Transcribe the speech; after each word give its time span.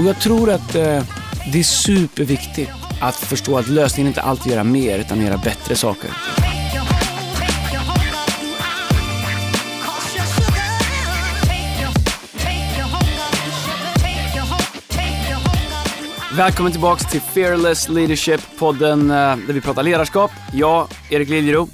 Och 0.00 0.06
jag 0.06 0.20
tror 0.20 0.50
att 0.50 0.74
eh, 0.74 1.02
det 1.52 1.58
är 1.58 1.62
superviktigt 1.62 2.70
att 3.00 3.16
förstå 3.16 3.58
att 3.58 3.68
lösningen 3.68 4.08
inte 4.08 4.22
alltid 4.22 4.52
är 4.52 4.56
att 4.56 4.56
göra 4.56 4.64
mer 4.64 4.98
utan 4.98 5.18
att 5.18 5.24
göra 5.24 5.36
bättre 5.36 5.74
saker. 5.74 6.10
Välkommen 16.36 16.72
tillbaks 16.72 17.10
till 17.10 17.20
Fearless 17.20 17.88
Leadership-podden 17.88 19.00
eh, 19.00 19.46
där 19.46 19.52
vi 19.52 19.60
pratar 19.60 19.82
ledarskap. 19.82 20.30
Jag, 20.52 20.88
Erik 21.10 21.28
Liljero. 21.28 21.68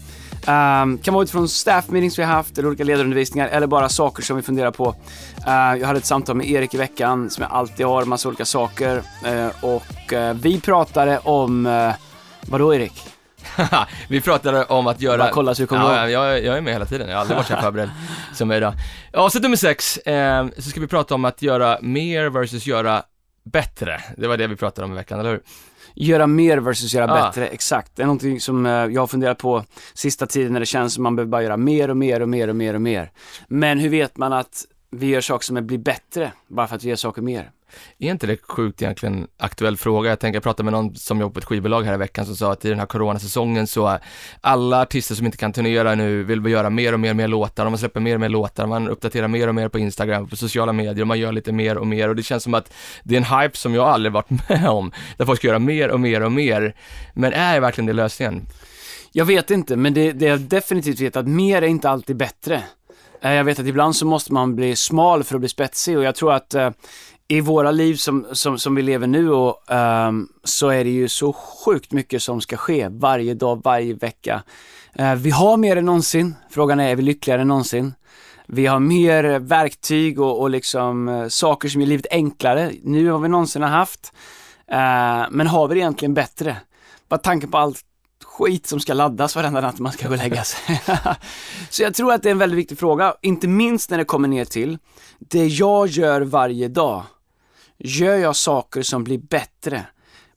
Um, 0.49 0.99
kan 0.99 1.15
vara 1.15 1.23
utifrån 1.23 1.49
staff 1.49 1.89
meetings 1.89 2.19
vi 2.19 2.23
har 2.23 2.33
haft, 2.33 2.59
eller 2.59 2.69
olika 2.69 2.85
ledarundervisningar, 2.85 3.49
eller 3.49 3.67
bara 3.67 3.89
saker 3.89 4.23
som 4.23 4.37
vi 4.37 4.43
funderar 4.43 4.71
på. 4.71 4.89
Uh, 4.89 5.80
jag 5.80 5.87
hade 5.87 5.99
ett 5.99 6.05
samtal 6.05 6.37
med 6.37 6.51
Erik 6.51 6.75
i 6.75 6.77
veckan, 6.77 7.30
som 7.30 7.43
jag 7.43 7.53
alltid 7.53 7.87
har, 7.87 8.05
massa 8.05 8.29
olika 8.29 8.45
saker. 8.45 8.97
Uh, 8.97 9.65
och 9.65 10.12
uh, 10.12 10.33
vi 10.33 10.61
pratade 10.61 11.19
om, 11.19 11.67
uh, 11.67 11.93
vadå 12.41 12.75
Erik? 12.75 13.03
vi 14.09 14.20
pratade 14.20 14.65
om 14.65 14.87
att 14.87 15.01
göra... 15.01 15.19
Bara 15.19 15.30
kolla 15.30 15.55
så 15.55 15.62
du 15.62 15.67
kommer 15.67 15.97
ja, 15.97 16.09
jag, 16.09 16.45
jag 16.45 16.56
är 16.56 16.61
med 16.61 16.73
hela 16.73 16.87
tiden, 16.87 17.09
jag 17.09 17.17
har 17.17 17.20
aldrig 17.20 17.37
varit 17.37 17.47
så 17.47 17.55
här 17.55 17.62
förberedd 17.62 17.91
som 18.34 18.51
jag 18.51 18.55
är 18.56 18.61
idag. 18.61 18.75
Avsnitt 19.12 19.42
nummer 19.42 19.56
sex, 19.56 19.97
eh, 19.97 20.47
så 20.59 20.70
ska 20.70 20.81
vi 20.81 20.87
prata 20.87 21.15
om 21.15 21.25
att 21.25 21.42
göra 21.42 21.78
mer 21.83 22.28
versus 22.28 22.67
göra 22.67 23.03
bättre. 23.52 24.00
Det 24.16 24.28
var 24.28 24.36
det 24.36 24.46
vi 24.46 24.56
pratade 24.56 24.84
om 24.84 24.92
i 24.92 24.95
veckan, 24.95 25.20
eller 25.20 25.30
hur? 25.30 25.41
Göra 25.95 26.27
mer 26.27 26.59
versus 26.59 26.95
göra 26.95 27.12
Ah. 27.12 27.27
bättre, 27.27 27.48
exakt. 27.48 27.92
Det 27.96 28.02
är 28.02 28.06
någonting 28.06 28.41
som 28.41 28.66
eh, 28.66 28.72
jag 28.72 29.02
har 29.02 29.06
funderat 29.06 29.38
på 29.38 29.64
sista 29.95 30.27
tiden 30.27 30.52
när 30.52 30.60
det 30.60 30.66
känns 30.66 30.95
som 30.95 31.02
man 31.02 31.16
behöver 31.16 31.30
bara 31.30 31.42
göra 31.42 31.56
mer 31.56 31.88
och 31.91 31.96
mer 31.96 32.20
och 32.22 32.28
mer 32.28 32.48
och 32.48 32.56
mer 32.56 32.74
och 32.74 32.82
mer. 32.82 33.10
Men 33.48 33.78
hur 33.78 33.88
vet 33.88 34.16
man 34.16 34.32
att 34.32 34.64
vi 34.96 35.06
gör 35.06 35.20
saker 35.20 35.45
som 35.45 35.66
blir 35.66 35.78
bättre 35.78 36.32
bara 36.48 36.66
för 36.66 36.77
att 36.77 36.84
vi 36.84 36.88
gör 36.88 36.96
saker 36.96 37.23
mer? 37.23 37.50
Är 37.98 38.10
inte 38.10 38.27
det 38.27 38.36
sjukt 38.42 38.82
egentligen 38.82 39.27
aktuell 39.38 39.77
fråga? 39.77 40.10
Jag 40.10 40.20
tänker, 40.20 40.36
jag 40.36 40.42
pratade 40.42 40.64
med 40.64 40.72
någon 40.72 40.95
som 40.95 41.20
jobbar 41.20 41.33
på 41.33 41.38
ett 41.38 41.44
skivbolag 41.44 41.83
här 41.83 41.94
i 41.94 41.97
veckan 41.97 42.27
som 42.27 42.36
sa 42.36 42.53
att 42.53 42.64
i 42.64 42.69
den 42.69 42.78
här 42.78 42.86
coronasäsongen 42.86 43.66
så 43.66 43.98
alla 44.41 44.83
artister 44.83 45.14
som 45.14 45.27
inte 45.27 45.38
kan 45.38 45.53
turnera 45.53 45.94
nu 45.94 46.22
vill 46.22 46.41
vi 46.41 46.50
göra 46.50 46.70
mer 46.70 46.92
och 46.92 47.00
mer 47.00 47.11
och 47.11 47.16
mer 47.16 47.28
låtar 47.28 47.64
och 47.64 47.72
man 47.72 47.78
släpper 47.78 48.00
mer 48.00 48.14
och 48.14 48.20
mer 48.20 48.28
låtar, 48.28 48.66
man 48.66 48.88
uppdaterar 48.88 49.28
mer 49.28 49.48
och 49.48 49.55
mer 49.55 49.69
på 49.69 49.78
Instagram, 49.78 50.28
på 50.28 50.36
sociala 50.36 50.72
medier 50.72 51.00
och 51.00 51.06
man 51.06 51.19
gör 51.19 51.33
lite 51.33 51.53
mer 51.53 51.78
och 51.78 51.86
mer 51.86 52.08
och 52.08 52.16
det 52.16 52.22
känns 52.22 52.42
som 52.42 52.55
att 52.55 52.72
det 53.03 53.14
är 53.14 53.19
en 53.19 53.41
hype 53.41 53.56
som 53.56 53.75
jag 53.75 53.88
aldrig 53.88 54.12
varit 54.12 54.31
med 54.48 54.69
om, 54.69 54.92
där 55.16 55.25
folk 55.25 55.38
ska 55.38 55.48
göra 55.48 55.58
mer 55.58 55.88
och 55.88 56.00
mer 56.00 56.22
och 56.22 56.33
mer. 56.33 56.75
Men 57.14 57.33
är 57.33 57.60
verkligen 57.60 57.86
det 57.86 57.92
lösningen? 57.92 58.42
Jag 59.12 59.25
vet 59.25 59.50
inte, 59.50 59.77
men 59.77 59.94
det, 59.94 60.12
det 60.12 60.27
jag 60.27 60.41
definitivt 60.41 61.00
vet 61.00 61.16
att 61.16 61.28
mer 61.28 61.62
är 61.62 61.66
inte 61.66 61.91
alltid 61.91 62.16
bättre. 62.16 62.62
Eh, 63.20 63.33
jag 63.33 63.45
vet 63.45 63.59
att 63.59 63.67
ibland 63.67 63.97
så 63.97 64.06
måste 64.06 64.33
man 64.33 64.56
bli 64.56 64.77
smal 64.77 65.25
för 65.25 65.34
att 65.34 65.41
bli 65.41 65.48
spetsig 65.48 65.98
och 65.98 66.05
jag 66.05 66.14
tror 66.14 66.33
att 66.33 66.55
eh, 66.55 66.70
i 67.28 67.41
våra 67.41 67.70
liv 67.70 67.95
som, 67.95 68.27
som, 68.33 68.59
som 68.59 68.75
vi 68.75 68.83
lever 68.83 69.06
nu 69.06 69.31
och, 69.31 69.70
eh, 69.70 70.12
så 70.45 70.69
är 70.69 70.84
det 70.84 70.91
ju 70.91 71.09
så 71.09 71.33
sjukt 71.33 71.92
mycket 71.92 72.22
som 72.22 72.41
ska 72.41 72.56
ske 72.56 72.89
varje 72.89 73.34
dag, 73.34 73.61
varje 73.64 73.94
vecka. 73.94 74.42
Eh, 74.94 75.14
vi 75.14 75.31
har 75.31 75.56
mer 75.56 75.77
än 75.77 75.84
någonsin. 75.84 76.34
Frågan 76.50 76.81
är, 76.81 76.89
är 76.89 76.97
vi 76.97 77.03
lyckligare 77.03 77.41
än 77.41 77.48
någonsin? 77.48 77.94
Vi 78.47 78.67
har 78.67 78.81
mer 78.81 79.39
verktyg 79.39 80.20
och, 80.20 80.41
och 80.41 80.50
liksom 80.50 81.09
eh, 81.09 81.28
saker 81.28 81.69
som 81.69 81.81
gör 81.81 81.89
livet 81.89 82.06
enklare 82.11 82.72
nu 82.83 83.09
än 83.09 83.22
vi 83.22 83.28
någonsin 83.28 83.62
har 83.62 83.69
haft. 83.69 84.12
Eh, 84.70 85.27
men 85.31 85.47
har 85.47 85.69
vi 85.69 85.75
det 85.75 85.81
egentligen 85.81 86.14
bättre? 86.14 86.56
Bara 87.09 87.19
tanken 87.19 87.50
på 87.50 87.59
allt 87.59 87.83
skit 88.39 88.67
som 88.67 88.81
ska 88.81 88.95
laddas 88.95 89.37
varenda 89.37 89.61
natt 89.61 89.79
man 89.79 89.92
ska 89.92 90.09
gå 90.09 90.12
och 90.12 90.19
lägga 90.19 90.45
sig. 90.45 90.83
Så 91.70 91.83
jag 91.83 91.95
tror 91.95 92.12
att 92.12 92.23
det 92.23 92.29
är 92.29 92.31
en 92.31 92.39
väldigt 92.39 92.59
viktig 92.59 92.78
fråga, 92.78 93.15
inte 93.23 93.48
minst 93.48 93.91
när 93.91 93.98
det 93.98 94.05
kommer 94.05 94.28
ner 94.28 94.45
till 94.45 94.78
det 95.19 95.47
jag 95.47 95.87
gör 95.87 96.20
varje 96.20 96.69
dag. 96.69 97.03
Gör 97.78 98.17
jag 98.17 98.37
saker 98.37 98.83
som 98.83 99.05
blir 99.05 99.19
bättre? 99.19 99.87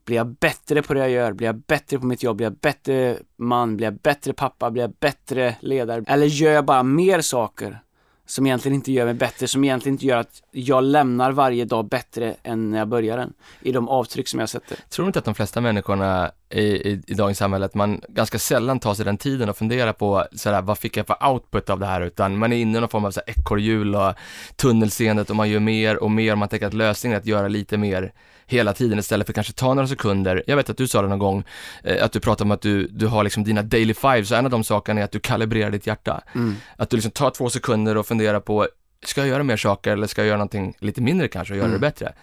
Blir 0.06 0.18
jag 0.18 0.28
bättre 0.28 0.82
på 0.82 0.94
det 0.94 1.00
jag 1.00 1.10
gör? 1.10 1.34
Blir 1.34 1.48
jag 1.48 1.60
bättre 1.62 2.00
på 2.00 2.06
mitt 2.06 2.24
jobb? 2.24 2.38
Blir 2.38 2.46
jag 2.46 2.56
bättre 2.56 3.18
man? 3.38 3.78
Blir 3.78 3.88
jag 3.88 3.96
bättre 4.00 4.34
pappa? 4.34 4.72
Blir 4.72 4.84
jag 4.84 4.94
bättre 5.00 5.56
ledare? 5.60 6.04
Eller 6.08 6.26
gör 6.26 6.52
jag 6.52 6.66
bara 6.66 6.84
mer 6.84 7.22
saker 7.22 7.82
som 8.26 8.46
egentligen 8.46 8.76
inte 8.76 8.92
gör 8.92 9.06
mig 9.06 9.14
bättre, 9.14 9.48
som 9.48 9.64
egentligen 9.64 9.94
inte 9.94 10.06
gör 10.06 10.18
att 10.18 10.42
jag 10.52 10.84
lämnar 10.84 11.32
varje 11.32 11.66
dag 11.66 11.90
bättre 11.90 12.36
än 12.44 12.72
när 12.72 12.78
jag 12.78 12.88
börjar 12.88 13.18
den, 13.18 13.34
i 13.62 13.72
de 13.72 13.90
avtryck 13.90 14.28
som 14.28 14.40
jag 14.40 14.50
sätter. 14.50 14.78
Tror 14.90 15.06
du 15.06 15.08
inte 15.08 15.20
att 15.20 15.26
de 15.26 15.36
flesta 15.36 15.62
människorna 15.62 16.32
i, 16.50 16.62
i, 16.62 17.02
i 17.08 17.14
dagens 17.14 17.38
samhälle, 17.38 17.66
att 17.66 17.76
man 17.76 18.02
ganska 18.10 18.40
sällan 18.40 18.80
tar 18.80 18.94
sig 18.94 19.06
den 19.06 19.18
tiden 19.18 19.50
och 19.50 19.58
funderar 19.58 19.94
på 19.94 20.26
sådär, 20.32 20.62
vad 20.62 20.78
fick 20.78 20.98
jag 20.98 21.08
för 21.08 21.28
output 21.28 21.70
av 21.70 21.80
det 21.80 21.86
här, 21.86 22.02
utan 22.02 22.38
man 22.38 22.54
är 22.54 22.58
inne 22.58 22.78
i 22.78 22.82
någon 22.82 22.90
form 22.90 23.06
av 23.06 23.12
så 23.12 23.22
ekorrhjul 23.28 23.96
och 23.96 24.14
tunnelseendet 24.56 25.30
och 25.30 25.36
man 25.36 25.50
gör 25.50 25.60
mer 25.60 26.04
och 26.04 26.12
mer 26.12 26.32
och 26.32 26.38
man 26.38 26.50
tänker 26.50 26.68
att 26.68 26.74
lösningen 26.74 27.16
är 27.16 27.20
att 27.20 27.26
göra 27.28 27.48
lite 27.48 27.78
mer 27.78 28.14
hela 28.48 28.74
tiden 28.74 29.00
istället 29.00 29.28
för 29.28 29.34
kanske 29.34 29.54
ta 29.54 29.74
några 29.74 29.88
sekunder. 29.88 30.44
Jag 30.48 30.56
vet 30.56 30.70
att 30.70 30.78
du 30.78 30.88
sa 30.88 31.02
det 31.02 31.08
någon 31.08 31.20
gång, 31.20 31.44
eh, 31.84 32.04
att 32.06 32.12
du 32.12 32.20
pratar 32.20 32.46
om 32.46 32.52
att 32.52 32.62
du, 32.62 32.88
du 32.88 33.08
har 33.08 33.24
liksom 33.24 33.44
dina 33.44 33.62
daily 33.64 33.94
fives, 33.94 34.32
och 34.32 34.38
en 34.38 34.46
av 34.46 34.52
de 34.52 34.64
sakerna 34.64 35.00
är 35.02 35.04
att 35.04 35.12
du 35.12 35.20
kalibrerar 35.20 35.72
ditt 35.72 35.88
hjärta. 35.88 36.22
Mm. 36.36 36.56
Att 36.76 36.90
du 36.90 36.98
liksom 36.98 37.12
tar 37.12 37.30
två 37.32 37.50
sekunder 37.50 37.98
och 37.98 38.08
funderar 38.08 38.40
på, 38.40 38.68
ska 39.06 39.22
jag 39.22 39.28
göra 39.28 39.44
mer 39.44 39.58
saker 39.58 39.92
eller 39.92 40.08
ska 40.08 40.22
jag 40.22 40.28
göra 40.28 40.38
någonting 40.38 40.74
lite 40.80 41.02
mindre 41.02 41.28
kanske 41.28 41.54
och 41.54 41.58
göra 41.58 41.68
Mm. 41.68 41.82
det 41.82 41.88
bättre? 41.88 42.14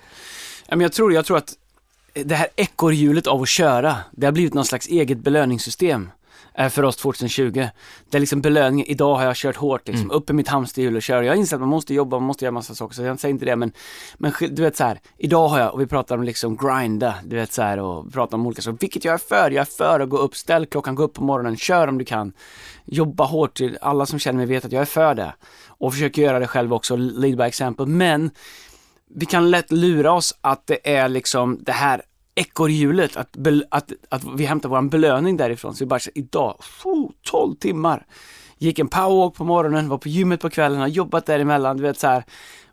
Jag 0.68 0.92
tror, 0.92 1.12
jag 1.12 1.24
tror 1.24 1.36
att 1.36 1.52
det 2.24 2.34
här 2.34 2.48
ekorrhjulet 2.56 3.26
av 3.26 3.42
att 3.42 3.48
köra, 3.48 3.96
det 4.12 4.26
har 4.26 4.32
blivit 4.32 4.54
någon 4.54 4.64
slags 4.64 4.86
eget 4.86 5.18
belöningssystem 5.18 6.10
eh, 6.54 6.68
för 6.68 6.82
oss 6.82 6.96
2020. 6.96 7.68
Det 8.10 8.16
är 8.16 8.20
liksom 8.20 8.40
belöningen, 8.40 8.86
idag 8.86 9.14
har 9.16 9.24
jag 9.24 9.36
kört 9.36 9.56
hårt 9.56 9.88
liksom, 9.88 10.04
Mm. 10.04 10.16
upp 10.16 10.30
i 10.30 10.32
mitt 10.32 10.48
hamsterhjul 10.48 10.96
och 10.96 11.02
kör. 11.02 11.22
Jag 11.22 11.36
inser 11.36 11.56
att 11.56 11.60
man 11.60 11.68
måste 11.68 11.94
jobba, 11.94 12.18
man 12.18 12.26
måste 12.26 12.44
göra 12.44 12.52
massa 12.52 12.74
saker, 12.74 12.94
så 12.94 13.02
jag 13.02 13.20
säger 13.20 13.32
inte 13.32 13.44
det 13.44 13.56
men, 13.56 13.72
men 14.18 14.32
du 14.50 14.62
vet 14.62 14.76
så 14.76 14.84
här, 14.84 15.00
idag 15.18 15.48
har 15.48 15.58
jag, 15.58 15.74
och 15.74 15.80
vi 15.80 15.86
pratar 15.86 16.16
om 16.16 16.22
liksom 16.22 16.56
grinda, 16.56 17.14
du 17.24 17.36
vet 17.36 17.52
så 17.52 17.62
här 17.62 17.78
och 17.78 18.12
pratar 18.12 18.36
om 18.36 18.46
olika 18.46 18.62
saker, 18.62 18.78
vilket 18.80 19.04
jag 19.04 19.14
är 19.14 19.18
för, 19.18 19.50
jag 19.50 19.60
är 19.60 19.76
för 19.76 20.00
att 20.00 20.08
gå 20.08 20.16
upp, 20.16 20.36
ställ 20.36 20.66
klockan, 20.66 20.94
gå 20.94 21.02
upp 21.02 21.14
på 21.14 21.24
morgonen, 21.24 21.56
kör 21.56 21.88
om 21.88 21.98
du 21.98 22.04
kan. 22.04 22.32
Jobba 22.84 23.24
hårt, 23.24 23.60
alla 23.80 24.06
som 24.06 24.18
känner 24.18 24.36
mig 24.36 24.46
vet 24.46 24.64
att 24.64 24.72
jag 24.72 24.82
är 24.82 24.86
för 24.86 25.14
det. 25.14 25.34
Och 25.78 25.92
försöker 25.92 26.22
göra 26.22 26.38
det 26.38 26.46
själv 26.46 26.74
också, 26.74 26.96
lead 26.96 27.36
by 27.38 27.44
example, 27.44 27.86
men 27.86 28.30
vi 29.14 29.26
kan 29.26 29.50
lätt 29.50 29.72
lura 29.72 30.12
oss 30.12 30.38
att 30.40 30.66
det 30.66 30.96
är 30.96 31.08
liksom 31.08 31.58
det 31.62 31.72
här 31.72 32.02
ekorrhjulet, 32.34 33.16
att, 33.16 33.36
att, 33.70 33.92
att 34.08 34.24
vi 34.36 34.44
hämtar 34.44 34.68
vår 34.68 34.82
belöning 34.82 35.36
därifrån. 35.36 35.74
Så 35.74 35.84
vi 35.84 35.88
bara, 35.88 36.00
idag, 36.14 36.56
oh, 36.84 37.10
12 37.22 37.54
timmar. 37.54 38.06
Gick 38.58 38.78
en 38.78 38.88
powerwalk 38.88 39.34
på 39.34 39.44
morgonen, 39.44 39.88
var 39.88 39.98
på 39.98 40.08
gymmet 40.08 40.40
på 40.40 40.50
kvällen, 40.50 40.80
har 40.80 40.88
jobbat 40.88 41.26
däremellan, 41.26 41.76
du 41.76 41.82
vet 41.82 41.98
så 41.98 42.06
här. 42.06 42.24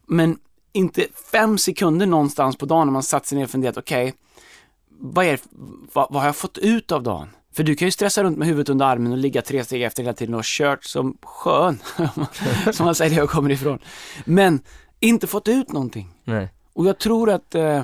Men 0.07 0.37
inte 0.73 1.05
fem 1.31 1.57
sekunder 1.57 2.05
någonstans 2.05 2.57
på 2.57 2.65
dagen 2.65 2.87
när 2.87 2.91
man 2.91 3.03
satt 3.03 3.25
sig 3.25 3.37
ner 3.37 3.45
och 3.45 3.51
funderat, 3.51 3.77
okej, 3.77 4.13
vad, 4.99 5.25
är, 5.25 5.39
vad, 5.93 6.07
vad 6.09 6.21
har 6.21 6.27
jag 6.27 6.35
fått 6.35 6.57
ut 6.57 6.91
av 6.91 7.03
dagen? 7.03 7.29
För 7.55 7.63
du 7.63 7.75
kan 7.75 7.87
ju 7.87 7.91
stressa 7.91 8.23
runt 8.23 8.37
med 8.37 8.47
huvudet 8.47 8.69
under 8.69 8.85
armen 8.85 9.11
och 9.11 9.17
ligga 9.17 9.41
tre 9.41 9.63
steg 9.63 9.83
efter 9.83 10.03
hela 10.03 10.13
tiden 10.13 10.35
och 10.35 10.43
kört 10.43 10.83
som 10.83 11.17
skön, 11.21 11.79
som 12.73 12.85
man 12.85 12.95
säger 12.95 13.11
där 13.11 13.17
jag 13.17 13.29
kommer 13.29 13.49
ifrån. 13.49 13.79
Men 14.25 14.59
inte 15.03 15.27
fått 15.27 15.47
ut 15.47 15.71
någonting. 15.71 16.09
Nej. 16.23 16.49
Och 16.73 16.85
jag 16.85 16.99
tror 16.99 17.29
att 17.29 17.55
eh, 17.55 17.83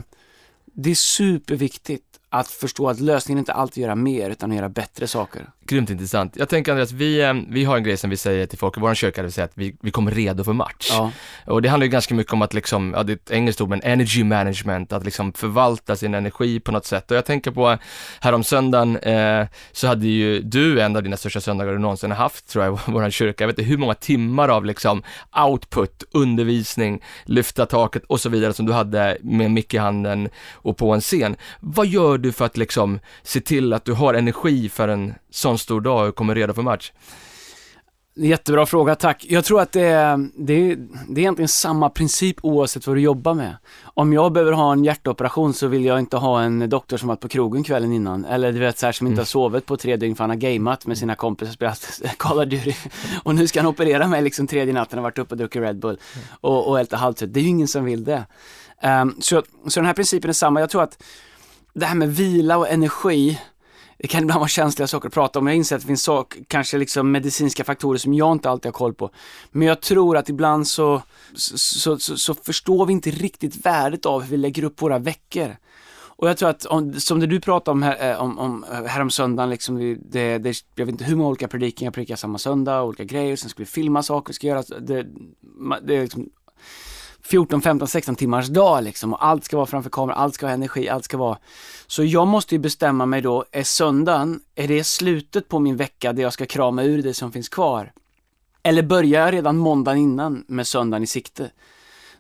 det 0.65 0.91
är 0.91 0.95
superviktigt 0.95 2.19
att 2.29 2.47
förstå 2.47 2.89
att 2.89 2.99
lösningen 2.99 3.39
inte 3.39 3.53
alltid 3.53 3.83
är 3.83 3.87
att 3.87 3.87
göra 3.87 3.95
mer 3.95 4.29
utan 4.29 4.51
att 4.51 4.57
göra 4.57 4.69
bättre 4.69 5.07
saker. 5.07 5.49
Grymt 5.69 5.89
intressant. 5.89 6.33
Jag 6.35 6.49
tänker 6.49 6.71
Andreas, 6.71 6.91
vi, 6.91 7.21
eh, 7.21 7.33
vi 7.49 7.63
har 7.63 7.77
en 7.77 7.83
grej 7.83 7.97
som 7.97 8.09
vi 8.09 8.17
säger 8.17 8.45
till 8.45 8.57
folk 8.57 8.77
i 8.77 8.79
vår 8.79 8.95
kyrka, 8.95 9.21
det 9.21 9.25
vill 9.25 9.33
säga 9.33 9.45
att 9.45 9.51
vi, 9.55 9.75
vi 9.81 9.91
kommer 9.91 10.11
redo 10.11 10.43
för 10.43 10.53
match. 10.53 10.89
Ja, 10.91 11.11
Och 11.45 11.61
det 11.61 11.69
handlar 11.69 11.85
ju 11.85 11.91
ganska 11.91 12.15
mycket 12.15 12.33
om 12.33 12.41
att 12.41 12.53
liksom, 12.53 12.93
ja 12.95 13.03
det 13.03 13.11
är 13.11 13.15
ett 13.15 13.31
engelskt 13.31 13.61
ord, 13.61 13.69
men 13.69 13.81
energy 13.83 14.23
management, 14.23 14.93
att 14.93 15.05
liksom 15.05 15.33
förvalta 15.33 15.95
sin 15.95 16.13
energi 16.13 16.59
på 16.59 16.71
något 16.71 16.85
sätt. 16.85 17.11
Och 17.11 17.17
jag 17.17 17.25
tänker 17.25 17.51
på, 17.51 17.77
härom 18.19 18.43
söndagen 18.43 18.97
eh, 18.97 19.47
så 19.71 19.87
hade 19.87 20.07
ju 20.07 20.41
du 20.41 20.81
en 20.81 20.95
av 20.95 21.03
dina 21.03 21.17
största 21.17 21.41
söndagar 21.41 21.71
du 21.71 21.79
någonsin 21.79 22.11
har 22.11 22.17
haft, 22.17 22.47
tror 22.47 22.65
jag, 22.65 22.73
i 22.73 22.77
vår 22.85 23.09
kyrka. 23.09 23.43
Jag 23.43 23.47
vet 23.47 23.59
inte 23.59 23.69
hur 23.69 23.77
många 23.77 23.93
timmar 23.93 24.49
av 24.49 24.65
liksom 24.65 25.03
output, 25.47 26.03
undervisning, 26.11 27.03
lyfta 27.25 27.65
taket 27.65 28.03
och 28.07 28.19
så 28.19 28.29
vidare 28.29 28.53
som 28.53 28.65
du 28.65 28.73
hade 28.73 29.17
med 29.21 29.51
mick 29.51 29.73
i 29.73 29.77
handen 29.77 30.29
och 30.51 30.77
på 30.77 30.93
en 30.93 31.01
scen. 31.01 31.35
Vad 31.59 31.87
gör 31.87 32.17
du 32.17 32.31
för 32.31 32.45
att 32.45 32.57
liksom 32.57 32.99
se 33.23 33.39
till 33.39 33.73
att 33.73 33.85
du 33.85 33.93
har 33.93 34.13
energi 34.13 34.69
för 34.69 34.87
en 34.87 35.13
sån 35.31 35.58
stor 35.59 35.81
dag 35.81 36.09
och 36.09 36.15
kommer 36.15 36.35
redo 36.35 36.53
för 36.53 36.61
match? 36.61 36.91
jättebra 38.25 38.65
fråga, 38.65 38.95
tack. 38.95 39.25
Jag 39.29 39.45
tror 39.45 39.61
att 39.61 39.71
det 39.71 39.81
är, 39.81 40.29
det, 40.35 40.53
är, 40.53 40.75
det 41.07 41.21
är 41.21 41.23
egentligen 41.23 41.47
samma 41.47 41.89
princip 41.89 42.37
oavsett 42.41 42.87
vad 42.87 42.95
du 42.95 43.01
jobbar 43.01 43.33
med. 43.33 43.57
Om 43.83 44.13
jag 44.13 44.31
behöver 44.31 44.51
ha 44.51 44.73
en 44.73 44.83
hjärtoperation 44.83 45.53
så 45.53 45.67
vill 45.67 45.85
jag 45.85 45.99
inte 45.99 46.17
ha 46.17 46.41
en 46.41 46.69
doktor 46.69 46.97
som 46.97 47.07
varit 47.07 47.19
på 47.19 47.27
krogen 47.27 47.63
kvällen 47.63 47.93
innan. 47.93 48.25
Eller 48.25 48.51
du 48.51 48.59
vet 48.59 48.77
så 48.77 48.85
här, 48.85 48.93
som 48.93 49.07
inte 49.07 49.21
har 49.21 49.25
sovit 49.25 49.65
på 49.65 49.77
tre 49.77 49.95
dygn 49.95 50.15
för 50.15 50.23
han 50.23 50.29
har 50.29 50.37
gameat 50.37 50.85
med 50.85 50.97
sina 50.97 51.15
kompisar 51.15 51.49
och 51.49 51.53
spelat 51.53 52.01
Call 52.17 52.39
of 52.39 52.45
Duty. 52.45 52.73
Och 53.23 53.35
nu 53.35 53.47
ska 53.47 53.59
han 53.59 53.69
operera 53.69 54.07
mig 54.07 54.21
liksom 54.21 54.47
tredje 54.47 54.73
natten 54.73 54.99
och 54.99 55.03
varit 55.03 55.19
uppe 55.19 55.33
och 55.33 55.37
druckit 55.37 55.61
Red 55.61 55.79
Bull. 55.79 55.99
Och, 56.41 56.67
och 56.67 56.77
helt 56.77 56.93
halvtrött. 56.93 57.33
Det 57.33 57.39
är 57.39 57.43
ju 57.43 57.49
ingen 57.49 57.67
som 57.67 57.85
vill 57.85 58.03
det. 58.03 58.25
Ehm, 58.81 59.15
så, 59.21 59.43
så 59.67 59.79
den 59.79 59.87
här 59.87 59.93
principen 59.93 60.29
är 60.29 60.33
samma. 60.33 60.59
Jag 60.59 60.69
tror 60.69 60.83
att 60.83 61.03
det 61.73 61.85
här 61.85 61.95
med 61.95 62.15
vila 62.15 62.57
och 62.57 62.69
energi 62.69 63.39
det 64.01 64.07
kan 64.07 64.23
ibland 64.23 64.39
vara 64.39 64.47
känsliga 64.47 64.87
saker 64.87 65.07
att 65.07 65.13
prata 65.13 65.39
om. 65.39 65.47
Jag 65.47 65.55
inser 65.55 65.75
att 65.75 65.81
det 65.81 65.87
finns 65.87 66.03
sak, 66.03 66.37
kanske 66.47 66.77
liksom 66.77 67.11
medicinska 67.11 67.63
faktorer 67.63 67.97
som 67.97 68.13
jag 68.13 68.31
inte 68.31 68.49
alltid 68.49 68.65
har 68.65 68.73
koll 68.73 68.93
på. 68.93 69.09
Men 69.51 69.67
jag 69.67 69.81
tror 69.81 70.17
att 70.17 70.29
ibland 70.29 70.67
så, 70.67 71.01
så, 71.35 71.97
så, 71.99 72.17
så 72.17 72.33
förstår 72.33 72.85
vi 72.85 72.93
inte 72.93 73.11
riktigt 73.11 73.65
värdet 73.65 74.05
av 74.05 74.21
hur 74.21 74.29
vi 74.29 74.37
lägger 74.37 74.63
upp 74.63 74.81
våra 74.81 74.99
veckor. 74.99 75.55
Och 76.19 76.29
jag 76.29 76.37
tror 76.37 76.49
att, 76.49 76.65
om, 76.65 76.93
som 76.93 77.19
det 77.19 77.27
du 77.27 77.39
pratade 77.39 77.71
om, 77.71 77.83
här, 77.83 78.11
eh, 78.11 78.21
om, 78.21 78.39
om 78.39 78.65
eh, 78.71 79.07
söndagen, 79.07 79.49
liksom, 79.49 79.97
det, 80.09 80.37
det, 80.37 80.63
jag 80.75 80.85
vet 80.85 80.93
inte 80.93 81.03
hur 81.03 81.15
många 81.15 81.29
olika 81.29 81.47
predikningar 81.47 81.87
jag 81.87 81.93
predikar 81.93 82.15
samma 82.15 82.37
söndag, 82.37 82.83
olika 82.83 83.03
grejer, 83.03 83.35
sen 83.35 83.49
ska 83.49 83.59
vi 83.59 83.65
filma 83.65 84.03
saker, 84.03 84.29
vi 84.29 84.33
ska 84.33 84.47
göra, 84.47 84.63
det, 84.79 85.07
det 85.81 85.95
är 85.95 86.01
liksom 86.01 86.29
14, 87.23 87.61
15, 87.61 87.87
16 87.87 88.15
timmars 88.15 88.47
dag 88.47 88.83
liksom 88.83 89.13
och 89.13 89.25
allt 89.25 89.43
ska 89.43 89.57
vara 89.57 89.65
framför 89.65 89.89
kameran, 89.89 90.17
allt 90.17 90.35
ska 90.35 90.45
ha 90.45 90.53
energi, 90.53 90.89
allt 90.89 91.05
ska 91.05 91.17
vara. 91.17 91.37
Så 91.87 92.03
jag 92.03 92.27
måste 92.27 92.55
ju 92.55 92.59
bestämma 92.59 93.05
mig 93.05 93.21
då, 93.21 93.45
är 93.51 93.63
söndagen, 93.63 94.39
är 94.55 94.67
det 94.67 94.83
slutet 94.83 95.47
på 95.47 95.59
min 95.59 95.77
vecka 95.77 96.13
där 96.13 96.23
jag 96.23 96.33
ska 96.33 96.45
krama 96.45 96.83
ur 96.83 97.03
det 97.03 97.13
som 97.13 97.31
finns 97.31 97.49
kvar? 97.49 97.91
Eller 98.63 98.83
börjar 98.83 99.25
jag 99.25 99.33
redan 99.33 99.57
måndagen 99.57 99.97
innan 99.99 100.45
med 100.47 100.67
söndagen 100.67 101.03
i 101.03 101.07
sikte? 101.07 101.51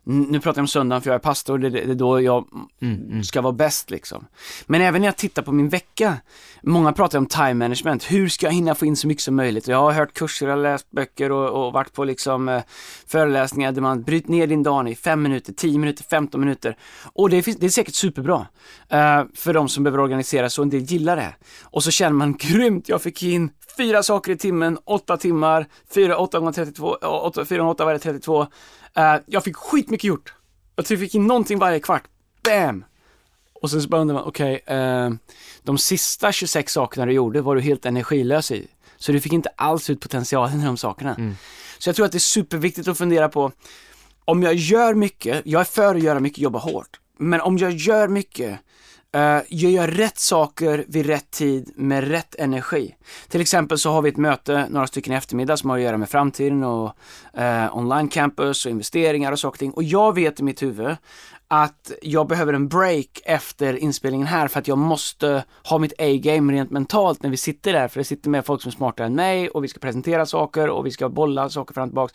Nu 0.09 0.39
pratar 0.39 0.59
jag 0.59 0.63
om 0.63 0.67
söndagen 0.67 1.01
för 1.01 1.09
jag 1.09 1.15
är 1.15 1.19
pastor, 1.19 1.57
det, 1.57 1.69
det 1.69 1.81
är 1.81 1.95
då 1.95 2.21
jag 2.21 2.47
mm, 2.81 2.95
mm. 2.95 3.23
ska 3.23 3.41
vara 3.41 3.53
bäst 3.53 3.89
liksom. 3.89 4.25
Men 4.65 4.81
även 4.81 5.01
när 5.01 5.07
jag 5.07 5.17
tittar 5.17 5.41
på 5.41 5.51
min 5.51 5.69
vecka, 5.69 6.17
många 6.61 6.93
pratar 6.93 7.17
om 7.17 7.25
time 7.25 7.53
management, 7.53 8.11
hur 8.11 8.29
ska 8.29 8.45
jag 8.45 8.53
hinna 8.53 8.75
få 8.75 8.85
in 8.85 8.95
så 8.95 9.07
mycket 9.07 9.23
som 9.23 9.35
möjligt? 9.35 9.67
Jag 9.67 9.77
har 9.77 9.91
hört 9.91 10.13
kurser, 10.13 10.47
jag 10.47 10.55
har 10.55 10.63
läst 10.63 10.91
böcker 10.91 11.31
och, 11.31 11.67
och 11.67 11.73
varit 11.73 11.93
på 11.93 12.03
liksom 12.03 12.49
eh, 12.49 12.61
föreläsningar 13.07 13.71
där 13.71 13.81
man 13.81 14.03
bryter 14.03 14.31
ner 14.31 14.47
din 14.47 14.63
dag 14.63 14.89
i 14.89 14.95
fem 14.95 15.21
minuter, 15.21 15.53
tio 15.53 15.79
minuter, 15.79 16.03
15 16.03 16.39
minuter. 16.39 16.77
Och 17.13 17.29
det, 17.29 17.41
finns, 17.41 17.57
det 17.57 17.65
är 17.65 17.69
säkert 17.69 17.95
superbra 17.95 18.47
eh, 18.89 19.23
för 19.35 19.53
de 19.53 19.69
som 19.69 19.83
behöver 19.83 19.99
organisera 19.99 20.49
så 20.49 20.61
en 20.61 20.69
del 20.69 20.81
gillar 20.81 21.15
det. 21.15 21.35
Och 21.63 21.83
så 21.83 21.91
känner 21.91 22.15
man 22.15 22.33
grymt, 22.39 22.89
jag 22.89 23.01
fick 23.01 23.23
in 23.23 23.49
fyra 23.79 24.03
saker 24.03 24.31
i 24.31 24.37
timmen, 24.37 24.77
åtta 24.85 25.17
timmar, 25.17 25.67
fyra, 25.89 26.17
åtta 26.17 26.39
gånger 26.39 26.51
32, 26.51 26.87
åtta, 27.01 27.45
fyra 27.45 27.59
gånger 27.59 27.71
åtta 27.71 27.85
var 27.85 27.93
det 27.93 27.99
32. 27.99 28.41
Uh, 28.41 28.47
jag 29.25 29.43
fick 29.43 29.55
skitmycket 29.55 30.03
gjort. 30.03 30.33
Jag 30.75 30.85
tror 30.85 30.99
jag 30.99 31.07
fick 31.07 31.15
in 31.15 31.27
någonting 31.27 31.59
varje 31.59 31.79
kvart. 31.79 32.03
Bam! 32.43 32.85
Och 33.61 33.71
sen 33.71 33.81
så 33.81 33.89
bara 33.89 34.01
undrar 34.01 34.13
man, 34.13 34.23
okej, 34.23 34.61
okay, 34.63 34.77
uh, 34.77 35.05
eh, 35.05 35.11
de 35.63 35.77
sista 35.77 36.31
26 36.31 36.73
sakerna 36.73 37.05
du 37.05 37.11
gjorde 37.11 37.41
var 37.41 37.55
du 37.55 37.61
helt 37.61 37.85
energilös 37.85 38.51
i. 38.51 38.67
Så 38.97 39.11
du 39.11 39.19
fick 39.19 39.33
inte 39.33 39.49
alls 39.55 39.89
ut 39.89 39.99
potentialen 39.99 40.61
i 40.61 40.65
de 40.65 40.77
sakerna. 40.77 41.15
Mm. 41.15 41.35
Så 41.77 41.89
jag 41.89 41.95
tror 41.95 42.05
att 42.05 42.11
det 42.11 42.17
är 42.17 42.19
superviktigt 42.19 42.87
att 42.87 42.97
fundera 42.97 43.29
på, 43.29 43.51
om 44.25 44.43
jag 44.43 44.53
gör 44.53 44.93
mycket, 44.93 45.41
jag 45.45 45.61
är 45.61 45.65
för 45.65 45.95
att 45.95 46.03
göra 46.03 46.19
mycket, 46.19 46.39
jobba 46.39 46.59
hårt. 46.59 46.99
Men 47.17 47.41
om 47.41 47.57
jag 47.57 47.71
gör 47.71 48.07
mycket, 48.07 48.59
Uh, 49.15 49.41
gör 49.49 49.69
jag 49.69 49.99
rätt 49.99 50.17
saker 50.17 50.85
vid 50.87 51.05
rätt 51.05 51.31
tid 51.31 51.71
med 51.75 52.07
rätt 52.07 52.35
energi? 52.35 52.95
Till 53.27 53.41
exempel 53.41 53.77
så 53.77 53.91
har 53.91 54.01
vi 54.01 54.09
ett 54.09 54.17
möte 54.17 54.67
några 54.69 54.87
stycken 54.87 55.13
i 55.13 55.15
eftermiddag 55.15 55.57
som 55.57 55.69
har 55.69 55.77
att 55.77 55.83
göra 55.83 55.97
med 55.97 56.09
framtiden 56.09 56.63
och 56.63 56.95
uh, 57.39 57.77
online 57.77 58.07
campus 58.07 58.65
och 58.65 58.71
investeringar 58.71 59.31
och 59.31 59.39
saker 59.39 59.55
och 59.55 59.59
ting. 59.59 59.71
Och 59.71 59.83
jag 59.83 60.15
vet 60.15 60.39
i 60.39 60.43
mitt 60.43 60.61
huvud 60.61 60.97
att 61.47 61.91
jag 62.01 62.27
behöver 62.27 62.53
en 62.53 62.67
break 62.67 63.21
efter 63.25 63.77
inspelningen 63.77 64.27
här 64.27 64.47
för 64.47 64.59
att 64.59 64.67
jag 64.67 64.77
måste 64.77 65.43
ha 65.63 65.77
mitt 65.77 65.93
A-game 65.99 66.53
rent 66.53 66.71
mentalt 66.71 67.23
när 67.23 67.29
vi 67.29 67.37
sitter 67.37 67.73
där. 67.73 67.87
För 67.87 67.99
det 67.99 68.03
sitter 68.03 68.29
med 68.29 68.45
folk 68.45 68.61
som 68.61 68.69
är 68.69 68.73
smartare 68.73 69.07
än 69.07 69.15
mig 69.15 69.49
och 69.49 69.63
vi 69.63 69.67
ska 69.67 69.79
presentera 69.79 70.25
saker 70.25 70.69
och 70.69 70.85
vi 70.85 70.91
ska 70.91 71.09
bolla 71.09 71.49
saker 71.49 71.73
fram 71.73 71.83
och 71.83 71.89
tillbaka. 71.89 72.13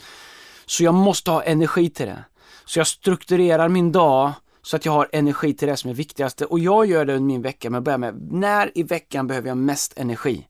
Så 0.67 0.85
jag 0.85 0.95
måste 0.95 1.31
ha 1.31 1.43
energi 1.43 1.91
till 1.91 2.07
det. 2.07 2.25
Så 2.65 2.79
jag 2.79 2.87
strukturerar 2.87 3.69
min 3.69 3.93
dag 3.93 4.33
så 4.65 4.77
att 4.77 4.85
jag 4.85 4.93
har 4.93 5.09
energi 5.13 5.55
till 5.55 5.69
det 5.69 5.77
som 5.77 5.91
är 5.91 5.95
viktigaste. 5.95 6.45
Och 6.45 6.59
jag 6.59 6.87
gör 6.87 7.05
det 7.05 7.13
under 7.13 7.27
min 7.27 7.43
vecka 7.43 7.71
med 7.71 7.79
att 7.79 7.85
börja 7.85 7.99
med, 7.99 8.33
när 8.33 8.79
i 8.79 8.83
veckan 8.83 9.27
behöver 9.27 9.49
jag 9.49 9.57
mest 9.57 9.99
energi? 9.99 10.47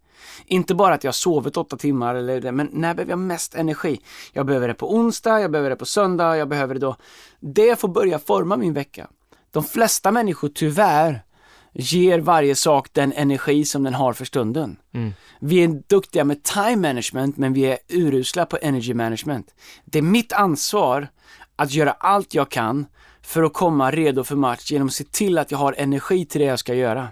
Inte 0.46 0.74
bara 0.74 0.94
att 0.94 1.04
jag 1.04 1.14
sovit 1.14 1.56
åtta 1.56 1.76
timmar 1.76 2.14
eller 2.14 2.40
det, 2.40 2.52
men 2.52 2.68
när 2.72 2.94
behöver 2.94 3.12
jag 3.12 3.18
mest 3.18 3.54
energi? 3.54 4.00
Jag 4.32 4.46
behöver 4.46 4.68
det 4.68 4.74
på 4.74 4.94
onsdag, 4.94 5.40
jag 5.40 5.50
behöver 5.50 5.70
det 5.70 5.76
på 5.76 5.86
söndag, 5.86 6.36
jag 6.36 6.48
behöver 6.48 6.74
det 6.74 6.80
då. 6.80 6.96
Det 7.40 7.80
får 7.80 7.88
börja 7.88 8.18
forma 8.18 8.56
min 8.56 8.74
vecka. 8.74 9.08
De 9.50 9.64
flesta 9.64 10.10
människor, 10.10 10.48
tyvärr, 10.48 11.24
ger 11.72 12.18
varje 12.18 12.54
sak 12.54 12.88
den 12.92 13.12
energi 13.12 13.64
som 13.64 13.82
den 13.82 13.94
har 13.94 14.12
för 14.12 14.24
stunden. 14.24 14.76
Mm. 14.94 15.12
Vi 15.40 15.64
är 15.64 15.82
duktiga 15.86 16.24
med 16.24 16.42
time 16.42 16.76
management, 16.76 17.36
men 17.36 17.52
vi 17.52 17.62
är 17.64 17.78
urusla 17.88 18.46
på 18.46 18.58
energy 18.62 18.94
management. 18.94 19.54
Det 19.84 19.98
är 19.98 20.02
mitt 20.02 20.32
ansvar 20.32 21.08
att 21.56 21.72
göra 21.72 21.92
allt 21.92 22.34
jag 22.34 22.50
kan 22.50 22.86
för 23.24 23.42
att 23.42 23.52
komma 23.52 23.90
redo 23.90 24.24
för 24.24 24.36
match 24.36 24.72
genom 24.72 24.88
att 24.88 24.94
se 24.94 25.04
till 25.04 25.38
att 25.38 25.50
jag 25.50 25.58
har 25.58 25.74
energi 25.78 26.24
till 26.24 26.40
det 26.40 26.46
jag 26.46 26.58
ska 26.58 26.74
göra. 26.74 27.08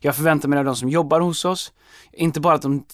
Jag 0.00 0.16
förväntar 0.16 0.48
mig 0.48 0.58
av 0.58 0.64
de 0.64 0.76
som 0.76 0.88
jobbar 0.88 1.20
hos 1.20 1.44
oss, 1.44 1.72
inte 2.12 2.40
bara 2.40 2.54
att 2.54 2.62
de 2.62 2.84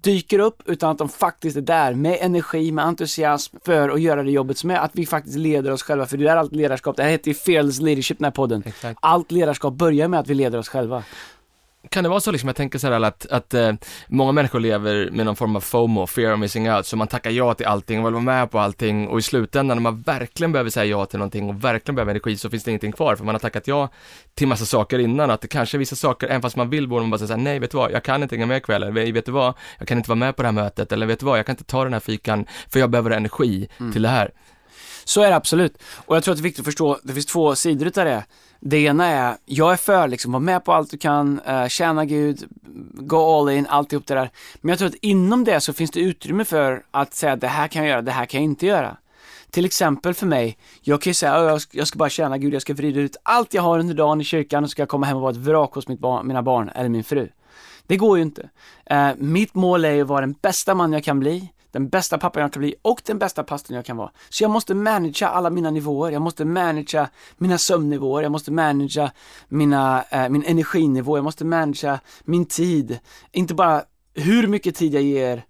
dyker 0.00 0.38
upp, 0.38 0.62
utan 0.66 0.90
att 0.90 0.98
de 0.98 1.08
faktiskt 1.08 1.56
är 1.56 1.60
där 1.60 1.94
med 1.94 2.18
energi, 2.20 2.72
med 2.72 2.84
entusiasm 2.84 3.56
för 3.64 3.88
att 3.88 4.00
göra 4.00 4.22
det 4.22 4.30
jobbet 4.30 4.58
som 4.58 4.70
är, 4.70 4.76
att 4.76 4.90
vi 4.94 5.06
faktiskt 5.06 5.36
leder 5.36 5.70
oss 5.70 5.82
själva. 5.82 6.06
För 6.06 6.16
det 6.16 6.26
är 6.26 6.36
allt 6.36 6.52
ledarskap, 6.52 6.96
det 6.96 7.02
här 7.02 7.10
heter 7.10 7.28
ju 7.28 7.34
Fearless 7.34 7.80
Leadership 7.80 8.18
den 8.18 8.24
här 8.24 8.30
podden. 8.30 8.62
Exakt. 8.66 8.98
Allt 9.02 9.32
ledarskap 9.32 9.74
börjar 9.74 10.08
med 10.08 10.20
att 10.20 10.28
vi 10.28 10.34
leder 10.34 10.58
oss 10.58 10.68
själva 10.68 11.04
kan 11.90 12.04
det 12.04 12.10
vara 12.10 12.20
så 12.20 12.32
liksom, 12.32 12.48
jag 12.48 12.56
tänker 12.56 12.78
så 12.78 12.86
här 12.86 13.00
att, 13.00 13.26
att 13.26 13.54
eh, 13.54 13.72
många 14.08 14.32
människor 14.32 14.60
lever 14.60 15.10
med 15.10 15.26
någon 15.26 15.36
form 15.36 15.56
av 15.56 15.60
FOMO, 15.60 16.06
fear 16.06 16.32
of 16.32 16.40
missing 16.40 16.72
out, 16.72 16.86
så 16.86 16.96
man 16.96 17.08
tackar 17.08 17.30
ja 17.30 17.54
till 17.54 17.66
allting 17.66 17.98
och 17.98 18.06
vill 18.06 18.12
vara 18.12 18.22
med 18.22 18.50
på 18.50 18.58
allting 18.58 19.08
och 19.08 19.18
i 19.18 19.22
slutändan 19.22 19.76
när 19.76 19.82
man 19.82 20.02
verkligen 20.02 20.52
behöver 20.52 20.70
säga 20.70 20.84
ja 20.84 21.06
till 21.06 21.18
någonting 21.18 21.48
och 21.48 21.64
verkligen 21.64 21.94
behöver 21.94 22.10
energi 22.10 22.36
så 22.36 22.50
finns 22.50 22.64
det 22.64 22.70
ingenting 22.70 22.92
kvar 22.92 23.16
för 23.16 23.24
man 23.24 23.34
har 23.34 23.40
tackat 23.40 23.66
ja 23.66 23.88
till 24.34 24.48
massa 24.48 24.64
saker 24.64 24.98
innan, 24.98 25.30
att 25.30 25.40
det 25.40 25.48
kanske 25.48 25.76
är 25.76 25.78
vissa 25.78 25.96
saker, 25.96 26.26
även 26.26 26.42
fast 26.42 26.56
man 26.56 26.70
vill 26.70 26.88
borde 26.88 27.00
man 27.02 27.10
bara 27.10 27.18
säga 27.18 27.36
nej 27.36 27.58
vet 27.58 27.70
du 27.70 27.76
vad, 27.76 27.92
jag 27.92 28.02
kan 28.02 28.22
inte 28.22 28.34
hänga 28.34 28.46
med 28.46 28.56
ikväll, 28.56 28.82
eller 28.82 29.12
vet 29.12 29.26
du 29.26 29.32
vad, 29.32 29.54
jag 29.78 29.88
kan 29.88 29.98
inte 29.98 30.10
vara 30.10 30.18
med 30.18 30.36
på 30.36 30.42
det 30.42 30.48
här 30.48 30.52
mötet, 30.52 30.92
eller 30.92 31.06
vet 31.06 31.20
du 31.20 31.26
vad, 31.26 31.38
jag 31.38 31.46
kan 31.46 31.52
inte 31.52 31.64
ta 31.64 31.84
den 31.84 31.92
här 31.92 32.00
fikan 32.00 32.46
för 32.70 32.80
jag 32.80 32.90
behöver 32.90 33.10
energi 33.10 33.68
mm. 33.78 33.92
till 33.92 34.02
det 34.02 34.08
här. 34.08 34.30
Så 35.08 35.22
är 35.22 35.30
det 35.30 35.36
absolut. 35.36 35.78
Och 36.06 36.16
jag 36.16 36.24
tror 36.24 36.32
att 36.32 36.38
det 36.38 36.40
är 36.40 36.44
viktigt 36.44 36.60
att 36.60 36.64
förstå, 36.64 36.98
det 37.02 37.12
finns 37.12 37.26
två 37.26 37.54
sidor 37.54 37.86
utav 37.86 38.04
det. 38.04 38.24
Det 38.60 38.78
ena 38.78 39.06
är, 39.06 39.36
jag 39.44 39.72
är 39.72 39.76
för 39.76 40.08
liksom, 40.08 40.32
var 40.32 40.40
med 40.40 40.64
på 40.64 40.72
allt 40.72 40.90
du 40.90 40.98
kan, 40.98 41.40
uh, 41.48 41.68
tjäna 41.68 42.04
Gud, 42.04 42.48
gå 42.94 43.38
all 43.38 43.48
in, 43.48 43.66
alltihop 43.66 44.06
det 44.06 44.14
där. 44.14 44.30
Men 44.60 44.68
jag 44.68 44.78
tror 44.78 44.88
att 44.88 44.94
inom 44.94 45.44
det 45.44 45.60
så 45.60 45.72
finns 45.72 45.90
det 45.90 46.00
utrymme 46.00 46.44
för 46.44 46.82
att 46.90 47.14
säga 47.14 47.36
det 47.36 47.48
här 47.48 47.68
kan 47.68 47.82
jag 47.82 47.90
göra, 47.90 48.02
det 48.02 48.10
här 48.10 48.26
kan 48.26 48.40
jag 48.40 48.44
inte 48.44 48.66
göra. 48.66 48.96
Till 49.50 49.64
exempel 49.64 50.14
för 50.14 50.26
mig, 50.26 50.58
jag 50.80 51.02
kan 51.02 51.10
ju 51.10 51.14
säga 51.14 51.42
jag 51.42 51.60
ska, 51.60 51.78
jag 51.78 51.88
ska 51.88 51.98
bara 51.98 52.08
tjäna 52.08 52.38
Gud, 52.38 52.54
jag 52.54 52.62
ska 52.62 52.74
vrida 52.74 53.00
ut 53.00 53.16
allt 53.22 53.54
jag 53.54 53.62
har 53.62 53.78
under 53.78 53.94
dagen 53.94 54.20
i 54.20 54.24
kyrkan 54.24 54.64
och 54.64 54.70
ska 54.70 54.86
komma 54.86 55.06
hem 55.06 55.16
och 55.16 55.22
vara 55.22 55.32
ett 55.32 55.36
vrak 55.36 55.74
hos 55.74 55.88
mitt 55.88 56.00
barn, 56.00 56.26
mina 56.26 56.42
barn 56.42 56.68
eller 56.74 56.88
min 56.88 57.04
fru. 57.04 57.28
Det 57.86 57.96
går 57.96 58.18
ju 58.18 58.22
inte. 58.22 58.48
Uh, 58.92 59.10
mitt 59.16 59.54
mål 59.54 59.84
är 59.84 59.92
ju 59.92 60.02
att 60.02 60.08
vara 60.08 60.20
den 60.20 60.34
bästa 60.42 60.74
man 60.74 60.92
jag 60.92 61.04
kan 61.04 61.20
bli 61.20 61.52
den 61.70 61.88
bästa 61.88 62.18
pappan 62.18 62.42
jag 62.42 62.52
kan 62.52 62.60
bli 62.60 62.74
och 62.82 63.02
den 63.04 63.18
bästa 63.18 63.42
pastorn 63.42 63.76
jag 63.76 63.84
kan 63.84 63.96
vara. 63.96 64.10
Så 64.28 64.44
jag 64.44 64.50
måste 64.50 64.74
managera 64.74 65.30
alla 65.30 65.50
mina 65.50 65.70
nivåer, 65.70 66.12
jag 66.12 66.22
måste 66.22 66.44
managera 66.44 67.08
mina 67.36 67.58
sömnnivåer, 67.58 68.22
jag 68.22 68.32
måste 68.32 68.52
managera 68.52 69.10
mina, 69.48 70.04
eh, 70.10 70.28
min 70.28 70.44
energinivå, 70.44 71.16
jag 71.18 71.24
måste 71.24 71.44
managera 71.44 72.00
min 72.24 72.46
tid. 72.46 72.98
Inte 73.32 73.54
bara 73.54 73.82
hur 74.14 74.46
mycket 74.46 74.74
tid 74.74 74.94
jag 74.94 75.02
ger 75.02 75.44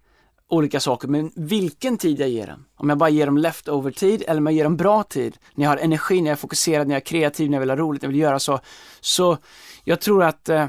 olika 0.49 0.79
saker, 0.79 1.07
men 1.07 1.31
vilken 1.35 1.97
tid 1.97 2.19
jag 2.19 2.29
ger 2.29 2.47
dem. 2.47 2.65
Om 2.75 2.89
jag 2.89 2.97
bara 2.97 3.09
ger 3.09 3.25
dem 3.25 3.37
leftover-tid 3.37 4.23
eller 4.27 4.37
om 4.37 4.45
jag 4.45 4.53
ger 4.53 4.63
dem 4.63 4.77
bra 4.77 5.03
tid, 5.03 5.37
när 5.55 5.65
jag 5.65 5.71
har 5.71 5.77
energi, 5.77 6.21
när 6.21 6.29
jag 6.29 6.35
är 6.35 6.39
fokuserad, 6.41 6.87
när 6.87 6.95
jag 6.95 7.01
är 7.01 7.05
kreativ, 7.05 7.49
när 7.49 7.57
jag 7.57 7.59
vill 7.59 7.69
ha 7.69 7.77
roligt, 7.77 8.01
när 8.01 8.07
jag 8.07 8.11
vill 8.11 8.21
göra 8.21 8.39
så. 8.39 8.59
Så 8.99 9.37
jag 9.83 10.01
tror 10.01 10.23
att 10.23 10.49
eh, 10.49 10.67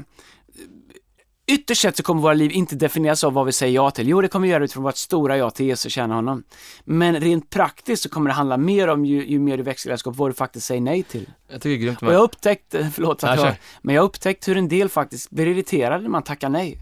Ytterst 1.51 1.81
sett 1.81 1.97
så 1.97 2.03
kommer 2.03 2.21
våra 2.21 2.33
liv 2.33 2.51
inte 2.51 2.75
definieras 2.75 3.23
av 3.23 3.33
vad 3.33 3.45
vi 3.45 3.51
säger 3.51 3.75
ja 3.75 3.91
till. 3.91 4.07
Jo, 4.07 4.21
det 4.21 4.27
kommer 4.27 4.47
vi 4.47 4.53
göra 4.53 4.63
utifrån 4.63 4.83
vårt 4.83 4.97
stora 4.97 5.37
ja 5.37 5.49
till 5.49 5.65
Jesus 5.65 5.85
och 5.85 5.91
känna 5.91 6.15
honom. 6.15 6.43
Men 6.83 7.19
rent 7.19 7.49
praktiskt 7.49 8.03
så 8.03 8.09
kommer 8.09 8.29
det 8.29 8.33
handla 8.33 8.57
mer 8.57 8.87
om 8.87 9.05
ju, 9.05 9.25
ju 9.27 9.39
mer 9.39 9.57
du 9.57 9.63
växer 9.63 9.87
i 9.87 9.89
ledarskap, 9.89 10.15
vad 10.15 10.29
du 10.29 10.33
faktiskt 10.33 10.65
säger 10.65 10.81
nej 10.81 11.03
till. 11.03 11.29
Jag 11.47 11.61
tycker 11.61 11.85
grymt 11.85 12.01
med. 12.01 12.07
Och 12.07 12.13
jag 12.13 12.23
upptäckte, 12.23 12.91
förlåt 12.93 13.23
att 13.23 13.39
jag, 13.39 13.55
men 13.81 13.95
jag 13.95 14.03
upptäckte 14.03 14.51
hur 14.51 14.57
en 14.57 14.67
del 14.67 14.89
faktiskt 14.89 15.29
blir 15.29 15.47
irriterade 15.47 16.03
när 16.03 16.09
man 16.09 16.23
tackar 16.23 16.49
nej. 16.49 16.77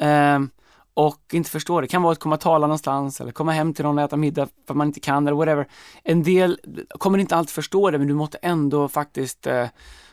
Um, 0.00 0.50
och 0.94 1.20
inte 1.32 1.50
förstår 1.50 1.80
det. 1.82 1.86
Det 1.86 1.90
kan 1.90 2.02
vara 2.02 2.12
att 2.12 2.18
komma 2.18 2.34
och 2.34 2.40
tala 2.40 2.66
någonstans 2.66 3.20
eller 3.20 3.32
komma 3.32 3.52
hem 3.52 3.74
till 3.74 3.84
någon 3.84 3.98
och 3.98 4.04
äta 4.04 4.16
middag 4.16 4.46
för 4.46 4.72
att 4.72 4.76
man 4.76 4.86
inte 4.86 5.00
kan 5.00 5.26
eller 5.26 5.36
whatever. 5.36 5.68
En 6.04 6.22
del 6.22 6.58
kommer 6.88 7.18
inte 7.18 7.36
alltid 7.36 7.50
förstå 7.50 7.90
det 7.90 7.98
men 7.98 8.08
du 8.08 8.14
måste 8.14 8.38
ändå 8.42 8.88
faktiskt 8.88 9.46
eh, 9.46 9.66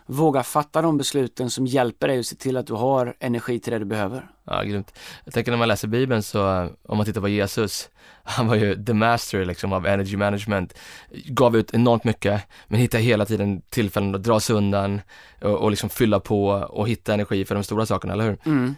våga 0.09 0.43
fatta 0.43 0.81
de 0.81 0.97
besluten 0.97 1.49
som 1.49 1.65
hjälper 1.65 2.07
dig 2.07 2.19
att 2.19 2.25
se 2.25 2.35
till 2.35 2.57
att 2.57 2.67
du 2.67 2.73
har 2.73 3.15
energi 3.19 3.59
till 3.59 3.73
det 3.73 3.79
du 3.79 3.85
behöver. 3.85 4.31
Ja, 4.43 4.63
grymt. 4.63 4.93
Jag 5.25 5.33
tänker 5.33 5.51
när 5.51 5.57
man 5.57 5.67
läser 5.67 5.87
Bibeln 5.87 6.23
så, 6.23 6.69
om 6.83 6.97
man 6.97 7.05
tittar 7.05 7.21
på 7.21 7.27
Jesus, 7.27 7.89
han 8.23 8.47
var 8.47 8.55
ju 8.55 8.85
the 8.85 8.93
master 8.93 9.45
liksom 9.45 9.73
av 9.73 9.87
energy 9.87 10.17
management, 10.17 10.73
gav 11.25 11.57
ut 11.57 11.73
enormt 11.73 12.03
mycket, 12.03 12.41
men 12.67 12.79
hittade 12.79 13.03
hela 13.03 13.25
tiden 13.25 13.61
tillfällen 13.69 14.15
att 14.15 14.23
dra 14.23 14.39
sig 14.39 14.55
undan 14.55 15.01
och, 15.41 15.55
och 15.55 15.69
liksom 15.69 15.89
fylla 15.89 16.19
på 16.19 16.47
och 16.49 16.89
hitta 16.89 17.13
energi 17.13 17.45
för 17.45 17.55
de 17.55 17.63
stora 17.63 17.85
sakerna, 17.85 18.13
eller 18.13 18.23
hur? 18.23 18.37
Mm. 18.45 18.75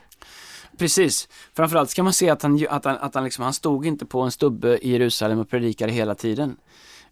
Precis. 0.77 1.29
Framförallt 1.53 1.89
ska 1.89 2.03
man 2.03 2.13
se 2.13 2.29
att 2.29 2.41
han, 2.41 2.67
att 2.69 2.85
han, 2.85 2.97
att 2.97 3.15
han, 3.15 3.23
liksom, 3.23 3.43
han 3.43 3.53
stod 3.53 3.85
inte 3.85 4.05
på 4.05 4.21
en 4.21 4.31
stubbe 4.31 4.77
i 4.77 4.91
Jerusalem 4.91 5.39
och 5.39 5.50
predikade 5.50 5.91
hela 5.91 6.15
tiden. 6.15 6.57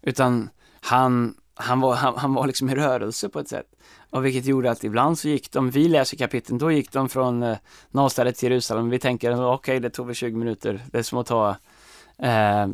Utan 0.02 0.50
han 0.80 1.34
han 1.60 1.80
var, 1.80 1.94
han, 1.94 2.14
han 2.16 2.34
var 2.34 2.46
liksom 2.46 2.70
i 2.70 2.74
rörelse 2.74 3.28
på 3.28 3.40
ett 3.40 3.48
sätt. 3.48 3.66
Och 4.10 4.26
vilket 4.26 4.46
gjorde 4.46 4.70
att 4.70 4.84
ibland 4.84 5.18
så 5.18 5.28
gick 5.28 5.52
de, 5.52 5.70
vi 5.70 5.88
läser 5.88 6.16
kapitlen, 6.16 6.58
då 6.58 6.72
gick 6.72 6.92
de 6.92 7.08
från 7.08 7.42
eh, 7.42 7.56
Nasaret 7.90 8.36
till 8.36 8.50
Jerusalem. 8.50 8.90
Vi 8.90 8.98
tänker, 8.98 9.32
okej 9.32 9.54
okay, 9.54 9.78
det 9.78 9.90
tog 9.90 10.06
väl 10.06 10.14
20 10.14 10.36
minuter. 10.36 10.82
Det 10.92 10.98
är 10.98 11.02
som 11.02 11.18
att 11.18 11.26
ta 11.26 11.56
eh, 12.18 12.68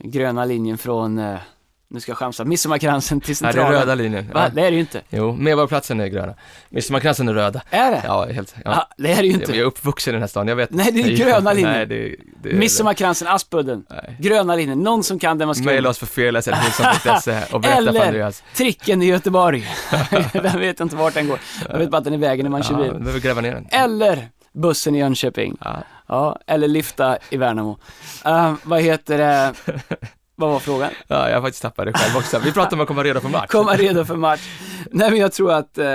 gröna 0.00 0.44
linjen 0.44 0.78
från 0.78 1.18
eh, 1.18 1.38
nu 1.88 2.00
ska 2.00 2.10
jag 2.10 2.18
chamsa, 2.18 2.44
Midsommarkransen 2.44 3.20
till 3.20 3.36
centralen. 3.36 3.64
Ja, 3.64 3.70
det 3.70 3.76
är 3.76 3.80
röda 3.80 3.94
linjen. 3.94 4.30
Va? 4.34 4.50
Det 4.54 4.60
är 4.60 4.70
det 4.70 4.74
ju 4.74 4.80
inte. 4.80 5.00
Jo, 5.10 5.32
Medborgarplatsen 5.32 6.00
är 6.00 6.06
gröna. 6.06 6.34
Midsommarkransen 6.68 7.28
är 7.28 7.34
röda. 7.34 7.62
Är 7.70 7.90
det? 7.90 8.02
Ja, 8.04 8.26
helt. 8.26 8.54
Ja. 8.64 8.70
Ah, 8.70 8.94
det 8.96 9.12
är 9.12 9.16
det 9.16 9.26
ju 9.26 9.32
inte. 9.32 9.52
Jag 9.52 9.58
är 9.58 9.64
uppvuxen 9.64 10.10
i 10.10 10.12
den 10.12 10.22
här 10.22 10.28
stan, 10.28 10.48
jag 10.48 10.56
vet. 10.56 10.70
Nej, 10.70 10.92
det 10.92 11.00
är 11.00 11.16
gröna 11.16 11.52
linjen. 11.52 11.72
Nej, 11.72 11.86
det, 11.86 12.16
det 12.42 12.56
Midsommarkransen, 12.56 13.28
Aspudden. 13.28 13.84
Nej. 13.90 14.16
Gröna 14.20 14.56
linjen. 14.56 14.78
Någon 14.78 15.04
som 15.04 15.18
kan 15.18 15.38
den 15.38 15.48
man 15.48 15.54
skriver. 15.54 15.72
Maila 15.72 15.88
oss 15.88 15.98
för 15.98 16.06
felas.nilsson.se 16.06 17.42
och 17.52 17.60
berätta 17.60 17.78
Eller 17.78 17.92
för 17.92 18.06
Andreas. 18.06 18.42
tricken 18.54 19.02
i 19.02 19.06
Göteborg. 19.06 19.68
den 20.32 20.60
vet 20.60 20.80
inte 20.80 20.96
vart 20.96 21.14
den 21.14 21.28
går. 21.28 21.38
Jag 21.68 21.78
vet 21.78 21.90
bara 21.90 21.98
att 21.98 22.04
den 22.04 22.14
är 22.14 22.18
vägen 22.18 22.44
när 22.44 22.50
man 22.50 22.62
kör 22.62 22.74
bil. 22.76 22.90
Ja, 22.92 22.98
behöver 22.98 23.20
gräva 23.20 23.40
ner 23.40 23.54
den. 23.54 23.66
Eller 23.70 24.28
bussen 24.52 24.94
i 24.94 24.98
Jönköping. 24.98 25.56
Ja. 25.60 25.76
Ja, 26.08 26.38
eller 26.46 26.68
lyfta 26.68 27.18
i 27.30 27.36
Värnamo. 27.36 27.78
Uh, 28.26 28.54
vad 28.62 28.80
heter 28.80 29.18
det? 29.18 29.54
Vad 30.36 30.50
var 30.50 30.58
frågan? 30.58 30.90
Ja, 31.06 31.28
jag 31.28 31.36
har 31.36 31.42
faktiskt 31.42 31.62
tappat 31.62 31.86
det 31.86 31.92
själv 31.92 32.16
också. 32.16 32.38
Vi 32.38 32.52
pratade 32.52 32.76
om 32.76 32.80
att 32.80 32.88
komma 32.88 33.02
redo 33.04 33.20
för 33.20 33.28
match. 33.28 33.50
Komma 33.50 33.74
redo 33.74 34.04
för 34.04 34.16
match. 34.16 34.40
Nej 34.90 35.10
men 35.10 35.20
jag 35.20 35.32
tror 35.32 35.52
att 35.52 35.78
eh, 35.78 35.86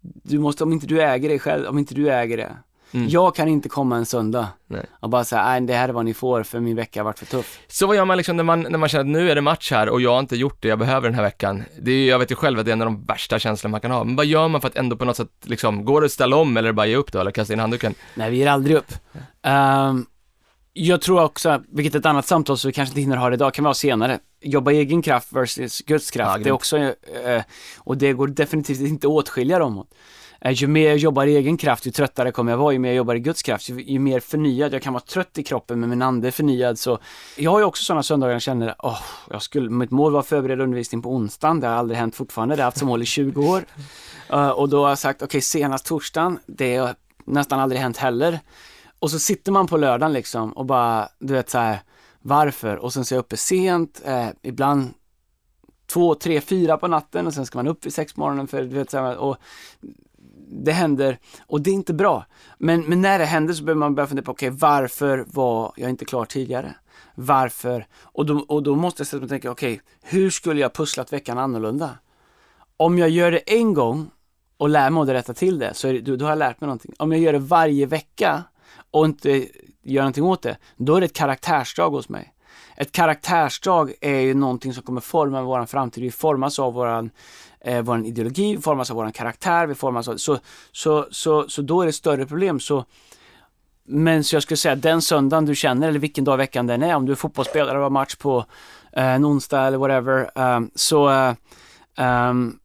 du 0.00 0.38
måste, 0.38 0.64
om 0.64 0.72
inte 0.72 0.86
du 0.86 1.02
äger 1.02 1.28
det 1.28 1.38
själv, 1.38 1.66
om 1.66 1.78
inte 1.78 1.94
du 1.94 2.10
äger 2.10 2.36
det. 2.36 2.56
Mm. 2.94 3.08
Jag 3.08 3.34
kan 3.34 3.48
inte 3.48 3.68
komma 3.68 3.96
en 3.96 4.06
söndag 4.06 4.48
Nej. 4.66 4.86
och 5.00 5.10
bara 5.10 5.24
säga, 5.24 5.44
nej 5.44 5.60
det 5.60 5.74
här 5.74 5.88
är 5.88 5.92
vad 5.92 6.04
ni 6.04 6.14
får 6.14 6.42
för 6.42 6.60
min 6.60 6.76
vecka 6.76 7.00
har 7.00 7.04
varit 7.04 7.18
för 7.18 7.26
tuff. 7.26 7.60
Så 7.68 7.86
vad 7.86 7.96
gör 7.96 8.04
man 8.04 8.16
liksom 8.16 8.36
när 8.36 8.44
man, 8.44 8.60
när 8.60 8.78
man 8.78 8.88
känner 8.88 9.04
att 9.04 9.10
nu 9.10 9.30
är 9.30 9.34
det 9.34 9.40
match 9.40 9.70
här 9.70 9.88
och 9.88 10.00
jag 10.00 10.12
har 10.12 10.20
inte 10.20 10.36
gjort 10.36 10.62
det 10.62 10.68
jag 10.68 10.78
behöver 10.78 11.08
den 11.08 11.14
här 11.14 11.22
veckan? 11.22 11.62
Det 11.80 11.90
är, 11.90 12.08
jag 12.08 12.18
vet 12.18 12.30
ju 12.30 12.34
själv 12.34 12.58
att 12.58 12.64
det 12.64 12.70
är 12.70 12.72
en 12.72 12.82
av 12.82 12.86
de 12.86 13.04
värsta 13.04 13.38
känslorna 13.38 13.70
man 13.70 13.80
kan 13.80 13.90
ha. 13.90 14.04
Men 14.04 14.16
vad 14.16 14.26
gör 14.26 14.48
man 14.48 14.60
för 14.60 14.68
att 14.68 14.76
ändå 14.76 14.96
på 14.96 15.04
något 15.04 15.16
sätt 15.16 15.30
liksom, 15.42 15.84
går 15.84 16.00
det 16.00 16.04
att 16.04 16.12
ställa 16.12 16.36
om 16.36 16.56
eller 16.56 16.72
bara 16.72 16.86
ge 16.86 16.96
upp 16.96 17.12
då 17.12 17.20
eller 17.20 17.30
kasta 17.30 17.52
in 17.52 17.58
handduken? 17.58 17.94
Nej, 18.14 18.30
vi 18.30 18.36
ger 18.36 18.46
aldrig 18.48 18.76
upp. 18.76 18.92
Um, 19.46 20.06
jag 20.76 21.00
tror 21.00 21.22
också, 21.22 21.62
vilket 21.72 21.94
är 21.94 21.98
ett 21.98 22.06
annat 22.06 22.26
samtal 22.26 22.58
som 22.58 22.68
vi 22.68 22.72
kanske 22.72 22.90
inte 22.90 23.00
hinner 23.00 23.16
ha 23.16 23.32
idag, 23.32 23.54
kan 23.54 23.64
vi 23.64 23.68
ha 23.68 23.74
senare. 23.74 24.18
Jobba 24.40 24.72
i 24.72 24.76
egen 24.76 25.02
kraft 25.02 25.32
versus 25.32 25.80
Guds 25.80 26.10
kraft. 26.10 26.38
Ja, 26.38 26.44
det 26.44 26.48
är 26.48 26.52
också, 26.52 26.78
eh, 26.78 27.42
och 27.78 27.96
det 27.96 28.12
går 28.12 28.28
definitivt 28.28 28.80
inte 28.80 29.06
att 29.06 29.12
åtskilja 29.12 29.58
dem 29.58 29.78
åt. 29.78 29.88
Eh, 30.40 30.52
ju 30.52 30.66
mer 30.66 30.88
jag 30.88 30.96
jobbar 30.96 31.26
i 31.26 31.36
egen 31.36 31.56
kraft, 31.56 31.86
ju 31.86 31.90
tröttare 31.90 32.32
kommer 32.32 32.52
jag 32.52 32.58
vara. 32.58 32.72
Ju 32.72 32.78
mer 32.78 32.88
jag 32.88 32.96
jobbar 32.96 33.14
i 33.14 33.20
Guds 33.20 33.42
kraft, 33.42 33.68
ju, 33.68 33.82
ju 33.82 33.98
mer 33.98 34.20
förnyad. 34.20 34.74
Jag 34.74 34.82
kan 34.82 34.92
vara 34.92 35.02
trött 35.02 35.38
i 35.38 35.42
kroppen, 35.42 35.80
men 35.80 35.90
min 35.90 36.02
ande 36.02 36.28
är 36.28 36.32
förnyad. 36.32 36.78
Så 36.78 36.98
jag 37.36 37.50
har 37.50 37.58
ju 37.58 37.64
också 37.64 37.84
sådana 37.84 38.02
söndagar 38.02 38.32
jag 38.32 38.42
känner, 38.42 38.74
åh, 38.78 39.00
jag 39.30 39.42
skulle, 39.42 39.70
mitt 39.70 39.90
mål 39.90 40.12
var 40.12 40.20
att 40.20 40.26
förbereda 40.26 40.62
undervisning 40.62 41.02
på 41.02 41.10
onsdagen. 41.10 41.60
Det 41.60 41.66
har 41.66 41.74
aldrig 41.74 41.98
hänt 41.98 42.16
fortfarande. 42.16 42.56
Det 42.56 42.62
har 42.62 42.64
jag 42.64 42.66
haft 42.66 42.78
som 42.78 42.88
mål 42.88 43.02
i 43.02 43.06
20 43.06 43.40
år. 43.46 43.64
Uh, 44.32 44.48
och 44.48 44.68
då 44.68 44.82
har 44.82 44.88
jag 44.88 44.98
sagt, 44.98 45.22
okej, 45.22 45.26
okay, 45.26 45.40
senast 45.40 45.86
torsdagen. 45.86 46.38
Det 46.46 46.76
har 46.76 46.94
nästan 47.24 47.60
aldrig 47.60 47.80
hänt 47.80 47.96
heller. 47.96 48.40
Och 49.04 49.10
så 49.10 49.18
sitter 49.18 49.52
man 49.52 49.66
på 49.66 49.76
lördagen 49.76 50.12
liksom 50.12 50.52
och 50.52 50.66
bara, 50.66 51.08
du 51.18 51.32
vet 51.32 51.50
så 51.50 51.58
här, 51.58 51.78
varför? 52.20 52.76
Och 52.76 52.92
sen 52.92 53.04
så 53.04 53.14
är 53.14 53.16
jag 53.16 53.22
uppe 53.22 53.36
sent, 53.36 54.02
eh, 54.04 54.28
ibland 54.42 54.90
två, 55.86 56.14
tre, 56.14 56.40
fyra 56.40 56.76
på 56.76 56.88
natten 56.88 57.26
och 57.26 57.34
sen 57.34 57.46
ska 57.46 57.58
man 57.58 57.66
upp 57.66 57.86
vid 57.86 57.94
sex 57.94 58.12
på 58.12 58.20
morgonen 58.20 58.46
för, 58.46 58.62
du 58.62 58.68
vet 58.68 58.90
så 58.90 58.98
här, 58.98 59.16
och 59.16 59.36
det 60.48 60.72
händer 60.72 61.18
och 61.46 61.60
det 61.60 61.70
är 61.70 61.74
inte 61.74 61.94
bra. 61.94 62.26
Men, 62.58 62.80
men 62.80 63.00
när 63.00 63.18
det 63.18 63.24
händer 63.24 63.54
så 63.54 63.64
behöver 63.64 63.78
man 63.78 63.94
börja 63.94 64.06
fundera 64.06 64.24
på, 64.24 64.32
okej, 64.32 64.48
okay, 64.48 64.58
varför 64.58 65.24
var 65.32 65.72
jag 65.76 65.90
inte 65.90 66.04
klar 66.04 66.24
tidigare? 66.24 66.74
Varför? 67.14 67.86
Och 68.02 68.26
då, 68.26 68.38
och 68.48 68.62
då 68.62 68.76
måste 68.76 69.00
jag 69.00 69.06
sätta 69.06 69.16
mig 69.16 69.24
och 69.24 69.30
tänka, 69.30 69.50
okej, 69.50 69.72
okay, 69.72 69.84
hur 70.02 70.30
skulle 70.30 70.60
jag 70.60 70.72
pusslat 70.72 71.12
veckan 71.12 71.38
annorlunda? 71.38 71.90
Om 72.76 72.98
jag 72.98 73.10
gör 73.10 73.30
det 73.30 73.38
en 73.38 73.74
gång 73.74 74.10
och 74.56 74.68
lär 74.68 74.90
mig 74.90 75.02
att 75.02 75.08
rätta 75.08 75.34
till 75.34 75.58
det, 75.58 75.74
så 75.74 75.88
är 75.88 75.92
det, 75.92 76.16
då 76.16 76.24
har 76.24 76.30
jag 76.30 76.38
lärt 76.38 76.60
mig 76.60 76.66
någonting. 76.66 76.94
Om 76.98 77.12
jag 77.12 77.20
gör 77.20 77.32
det 77.32 77.38
varje 77.38 77.86
vecka 77.86 78.44
och 78.90 79.04
inte 79.04 79.48
gör 79.82 80.02
någonting 80.02 80.24
åt 80.24 80.42
det, 80.42 80.56
då 80.76 80.96
är 80.96 81.00
det 81.00 81.06
ett 81.06 81.12
karaktärsdrag 81.12 81.90
hos 81.90 82.08
mig. 82.08 82.34
Ett 82.76 82.92
karaktärsdrag 82.92 83.92
är 84.00 84.20
ju 84.20 84.34
någonting 84.34 84.74
som 84.74 84.82
kommer 84.82 85.00
forma 85.00 85.42
vår 85.42 85.66
framtid. 85.66 86.04
Vi 86.04 86.10
formas 86.10 86.58
av 86.58 86.72
våran, 86.74 87.10
eh, 87.60 87.82
våran 87.82 88.06
ideologi, 88.06 88.56
vi 88.56 88.62
formas 88.62 88.90
av 88.90 88.96
våran 88.96 89.12
karaktär, 89.12 89.66
vi 89.66 89.74
formas 89.74 90.08
av, 90.08 90.16
så, 90.16 90.38
så, 90.72 91.06
så, 91.10 91.48
så 91.48 91.62
då 91.62 91.82
är 91.82 91.86
det 91.86 91.92
större 91.92 92.26
problem. 92.26 92.60
Så, 92.60 92.84
men 93.86 94.24
så 94.24 94.36
jag 94.36 94.42
skulle 94.42 94.56
säga 94.56 94.76
den 94.76 95.02
söndagen 95.02 95.44
du 95.44 95.54
känner, 95.54 95.88
eller 95.88 95.98
vilken 95.98 96.24
dag 96.24 96.34
i 96.34 96.38
veckan 96.38 96.66
den 96.66 96.82
är, 96.82 96.94
om 96.94 97.06
du 97.06 97.12
är 97.12 97.16
fotbollsspelare 97.16 97.76
och 97.76 97.82
har 97.82 97.90
match 97.90 98.16
på 98.16 98.44
eh, 98.92 99.14
en 99.14 99.24
onsdag 99.24 99.66
eller 99.66 99.78
whatever, 99.78 100.30
um, 100.34 100.70
så, 100.74 101.08
uh, 101.08 101.34
um, 102.30 102.58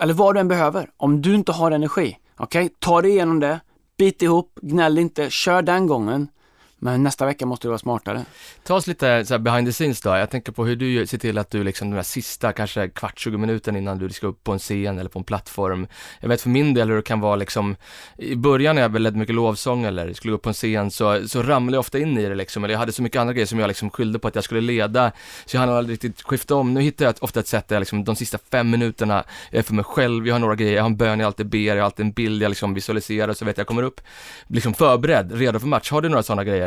eller 0.00 0.14
vad 0.14 0.34
du 0.34 0.40
än 0.40 0.48
behöver, 0.48 0.90
om 0.96 1.22
du 1.22 1.34
inte 1.34 1.52
har 1.52 1.70
energi, 1.70 2.18
okej, 2.36 2.66
okay, 2.66 2.76
ta 2.78 3.02
dig 3.02 3.10
igenom 3.10 3.40
det, 3.40 3.60
bit 3.98 4.22
ihop, 4.22 4.58
gnäll 4.62 4.98
inte, 4.98 5.30
kör 5.30 5.62
den 5.62 5.86
gången. 5.86 6.28
Men 6.78 7.02
nästa 7.02 7.26
vecka 7.26 7.46
måste 7.46 7.66
du 7.66 7.68
vara 7.68 7.78
smartare. 7.78 8.24
Ta 8.64 8.74
oss 8.74 8.86
lite 8.86 9.24
så 9.24 9.34
här 9.34 9.38
behind 9.38 9.68
the 9.68 9.72
scenes 9.72 10.00
då. 10.00 10.10
Jag 10.10 10.30
tänker 10.30 10.52
på 10.52 10.64
hur 10.64 10.76
du 10.76 11.06
ser 11.06 11.18
till 11.18 11.38
att 11.38 11.50
du 11.50 11.64
liksom 11.64 11.90
den 11.90 11.96
där 11.96 12.02
sista, 12.02 12.52
kanske 12.52 12.88
kvart, 12.88 13.18
20 13.18 13.38
minuter 13.38 13.76
innan 13.76 13.98
du 13.98 14.10
ska 14.10 14.26
upp 14.26 14.44
på 14.44 14.52
en 14.52 14.58
scen 14.58 14.98
eller 14.98 15.10
på 15.10 15.18
en 15.18 15.24
plattform. 15.24 15.86
Jag 16.20 16.28
vet 16.28 16.40
för 16.40 16.48
min 16.48 16.74
del 16.74 16.88
hur 16.88 16.96
det 16.96 17.02
kan 17.02 17.20
vara 17.20 17.36
liksom, 17.36 17.76
i 18.16 18.36
början 18.36 18.74
när 18.74 18.82
jag 18.82 19.00
ledde 19.00 19.18
mycket 19.18 19.34
lovsång 19.34 19.84
eller 19.84 20.12
skulle 20.12 20.30
gå 20.30 20.36
upp 20.36 20.42
på 20.42 20.48
en 20.48 20.54
scen 20.54 20.90
så, 20.90 21.28
så 21.28 21.42
ramlade 21.42 21.76
jag 21.76 21.80
ofta 21.80 21.98
in 21.98 22.18
i 22.18 22.28
det 22.28 22.34
liksom. 22.34 22.64
Eller 22.64 22.74
jag 22.74 22.78
hade 22.78 22.92
så 22.92 23.02
mycket 23.02 23.20
andra 23.20 23.32
grejer 23.32 23.46
som 23.46 23.58
jag 23.58 23.68
liksom 23.68 23.90
skyllde 23.90 24.18
på 24.18 24.28
att 24.28 24.34
jag 24.34 24.44
skulle 24.44 24.60
leda. 24.60 25.12
Så 25.46 25.56
jag 25.56 25.60
hann 25.60 25.70
aldrig 25.70 25.94
riktigt 25.94 26.22
skifta 26.22 26.54
om. 26.54 26.74
Nu 26.74 26.80
hittar 26.80 27.04
jag 27.04 27.14
ofta 27.20 27.40
ett 27.40 27.48
sätt 27.48 27.68
där 27.68 27.76
jag 27.76 27.80
liksom 27.80 28.04
de 28.04 28.16
sista 28.16 28.38
fem 28.50 28.70
minuterna 28.70 29.24
jag 29.50 29.58
är 29.58 29.62
för 29.62 29.74
mig 29.74 29.84
själv. 29.84 30.26
Jag 30.26 30.34
har 30.34 30.40
några 30.40 30.54
grejer, 30.54 30.74
jag 30.74 30.82
har 30.82 30.90
en 30.90 30.96
bön 30.96 31.20
jag 31.20 31.26
alltid 31.26 31.46
ber, 31.46 31.58
jag 31.58 31.76
har 31.76 31.82
alltid 31.82 32.06
en 32.06 32.12
bild 32.12 32.42
jag 32.42 32.48
liksom 32.48 32.74
visualiserar 32.74 33.32
så 33.32 33.44
vet 33.44 33.58
jag 33.58 33.66
kommer 33.66 33.82
upp, 33.82 34.00
liksom 34.46 34.74
förberedd, 34.74 35.32
redo 35.32 35.58
för 35.58 35.66
match. 35.66 35.90
Har 35.90 36.02
du 36.02 36.08
några 36.08 36.22
sådana 36.22 36.44
grejer? 36.44 36.65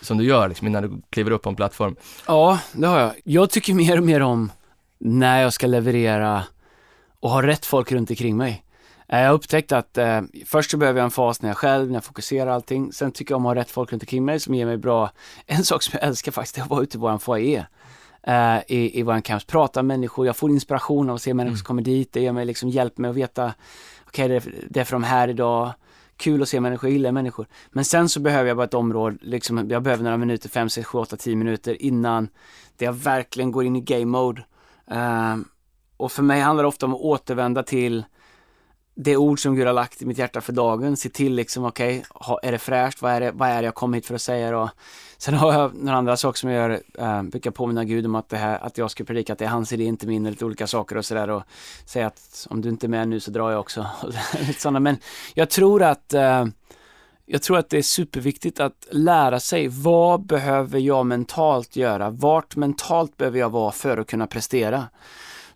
Som 0.00 0.18
du 0.18 0.24
gör 0.24 0.48
liksom, 0.48 0.66
innan 0.66 0.82
du 0.82 1.02
kliver 1.10 1.30
upp 1.30 1.42
på 1.42 1.48
en 1.48 1.56
plattform? 1.56 1.96
Ja, 2.26 2.58
det 2.72 2.86
har 2.86 3.00
jag. 3.00 3.12
Jag 3.24 3.50
tycker 3.50 3.74
mer 3.74 3.98
och 3.98 4.04
mer 4.04 4.20
om 4.20 4.52
när 4.98 5.42
jag 5.42 5.52
ska 5.52 5.66
leverera 5.66 6.44
och 7.20 7.30
ha 7.30 7.42
rätt 7.42 7.66
folk 7.66 7.92
runt 7.92 8.10
omkring 8.10 8.36
mig. 8.36 8.64
Eh, 9.08 9.20
jag 9.20 9.28
har 9.28 9.34
upptäckt 9.34 9.72
att 9.72 9.98
eh, 9.98 10.20
först 10.46 10.70
så 10.70 10.76
behöver 10.76 11.00
jag 11.00 11.04
en 11.04 11.10
fas 11.10 11.42
när 11.42 11.50
jag 11.50 11.56
själv, 11.56 11.86
när 11.86 11.94
jag 11.94 12.04
fokuserar 12.04 12.50
allting. 12.50 12.92
Sen 12.92 13.12
tycker 13.12 13.32
jag 13.32 13.36
om 13.36 13.46
att 13.46 13.50
ha 13.50 13.60
rätt 13.60 13.70
folk 13.70 13.92
runt 13.92 14.02
omkring 14.02 14.24
mig 14.24 14.40
som 14.40 14.54
ger 14.54 14.66
mig 14.66 14.76
bra, 14.76 15.10
en 15.46 15.64
sak 15.64 15.82
som 15.82 15.98
jag 16.00 16.08
älskar 16.08 16.32
faktiskt, 16.32 16.58
är 16.58 16.62
att 16.62 16.70
vara 16.70 16.82
ute 16.82 16.96
i 16.96 17.00
våran 17.00 17.20
foyer. 17.20 17.66
Uh, 18.28 18.58
i, 18.68 19.00
i 19.00 19.02
våran 19.02 19.22
camps, 19.22 19.44
prata 19.44 19.82
med 19.82 19.98
människor, 19.98 20.26
jag 20.26 20.36
får 20.36 20.50
inspiration 20.50 21.10
av 21.10 21.14
att 21.14 21.22
se 21.22 21.34
människor 21.34 21.48
mm. 21.48 21.56
som 21.56 21.64
kommer 21.64 21.82
dit, 21.82 22.12
det 22.12 22.20
ger 22.20 22.32
mig 22.32 22.44
liksom 22.44 22.68
hjälp 22.68 22.98
med 22.98 23.10
att 23.10 23.16
veta, 23.16 23.54
okej 24.08 24.24
okay, 24.24 24.38
det, 24.38 24.66
det, 24.68 24.80
är 24.80 24.84
för 24.84 24.92
de 24.92 25.02
här 25.02 25.28
idag, 25.28 25.72
kul 26.20 26.42
att 26.42 26.48
se 26.48 26.60
människor, 26.60 26.90
jag 26.90 26.92
gillar 26.92 27.12
människor. 27.12 27.46
Men 27.70 27.84
sen 27.84 28.08
så 28.08 28.20
behöver 28.20 28.48
jag 28.48 28.56
bara 28.56 28.64
ett 28.64 28.74
område, 28.74 29.16
liksom, 29.20 29.70
jag 29.70 29.82
behöver 29.82 30.04
några 30.04 30.16
minuter, 30.16 30.48
5, 30.48 30.70
6, 30.70 30.86
7, 30.86 30.98
8, 30.98 31.16
10 31.16 31.36
minuter 31.36 31.82
innan 31.82 32.28
det 32.76 32.84
jag 32.84 32.92
verkligen 32.92 33.52
går 33.52 33.64
in 33.64 33.76
i 33.76 33.80
game 33.80 34.04
mode. 34.04 34.44
Uh, 34.92 35.36
och 35.96 36.12
för 36.12 36.22
mig 36.22 36.40
handlar 36.40 36.64
det 36.64 36.68
ofta 36.68 36.86
om 36.86 36.94
att 36.94 37.00
återvända 37.00 37.62
till 37.62 38.04
det 38.94 39.16
ord 39.16 39.42
som 39.42 39.54
Gud 39.54 39.66
har 39.66 39.74
lagt 39.74 40.02
i 40.02 40.06
mitt 40.06 40.18
hjärta 40.18 40.40
för 40.40 40.52
dagen. 40.52 40.96
Se 40.96 41.08
till 41.08 41.34
liksom, 41.34 41.64
okej, 41.64 42.04
okay, 42.14 42.48
är 42.48 42.52
det 42.52 42.58
fräscht? 42.58 43.02
Vad 43.02 43.12
är 43.12 43.20
det, 43.20 43.32
vad 43.32 43.48
är 43.48 43.62
det 43.62 43.64
jag 43.64 43.74
kom 43.74 43.94
hit 43.94 44.06
för 44.06 44.14
att 44.14 44.22
säga 44.22 44.50
då? 44.50 44.70
Sen 45.18 45.34
har 45.34 45.52
jag 45.52 45.74
några 45.74 45.98
andra 45.98 46.16
saker 46.16 46.38
som 46.38 46.50
jag 46.50 46.70
gör, 46.70 46.80
eh, 46.98 47.22
brukar 47.22 47.50
påminna 47.50 47.84
Gud 47.84 48.06
om 48.06 48.14
att 48.14 48.28
det 48.28 48.36
här, 48.36 48.58
att 48.58 48.78
jag 48.78 48.90
ska 48.90 49.04
predika 49.04 49.32
att 49.32 49.38
det 49.38 49.44
är 49.44 49.48
hans 49.48 49.72
idé, 49.72 49.84
inte 49.84 50.06
min, 50.06 50.24
lite 50.30 50.44
olika 50.44 50.66
saker 50.66 50.96
och 50.96 51.04
sådär 51.04 51.30
och 51.30 51.42
säga 51.86 52.06
att 52.06 52.46
om 52.50 52.60
du 52.60 52.68
inte 52.68 52.86
är 52.86 52.88
med 52.88 53.08
nu 53.08 53.20
så 53.20 53.30
drar 53.30 53.50
jag 53.50 53.60
också. 53.60 53.86
lite 54.40 54.60
sådana. 54.60 54.80
Men 54.80 54.98
jag 55.34 55.50
tror 55.50 55.82
att 55.82 56.14
eh, 56.14 56.46
jag 57.26 57.42
tror 57.42 57.58
att 57.58 57.70
det 57.70 57.78
är 57.78 57.82
superviktigt 57.82 58.60
att 58.60 58.86
lära 58.90 59.40
sig 59.40 59.68
vad 59.68 60.26
behöver 60.26 60.78
jag 60.78 61.06
mentalt 61.06 61.76
göra? 61.76 62.10
Vart 62.10 62.56
mentalt 62.56 63.16
behöver 63.16 63.38
jag 63.38 63.50
vara 63.50 63.72
för 63.72 63.98
att 63.98 64.06
kunna 64.06 64.26
prestera? 64.26 64.88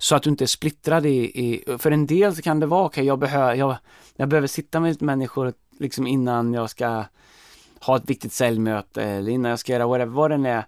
Så 0.04 0.16
att 0.16 0.22
du 0.22 0.30
inte 0.30 0.44
är 0.44 0.46
splittrad 0.46 1.06
i, 1.06 1.16
i 1.16 1.64
för 1.78 1.90
en 1.90 2.06
del 2.06 2.36
så 2.36 2.42
kan 2.42 2.60
det 2.60 2.66
vara, 2.66 2.84
okej 2.84 2.92
okay, 2.92 3.04
jag, 3.04 3.18
behöver, 3.18 3.54
jag, 3.54 3.76
jag 4.16 4.28
behöver 4.28 4.48
sitta 4.48 4.80
med 4.80 5.02
människor 5.02 5.52
liksom 5.78 6.06
innan 6.06 6.54
jag 6.54 6.70
ska 6.70 7.04
ha 7.80 7.96
ett 7.96 8.10
viktigt 8.10 8.32
säljmöte 8.32 9.02
eller 9.02 9.32
innan 9.32 9.50
jag 9.50 9.58
ska 9.58 9.72
göra 9.72 9.86
whatever, 9.86 10.12
vad 10.12 10.30
det 10.30 10.48
är. 10.48 10.66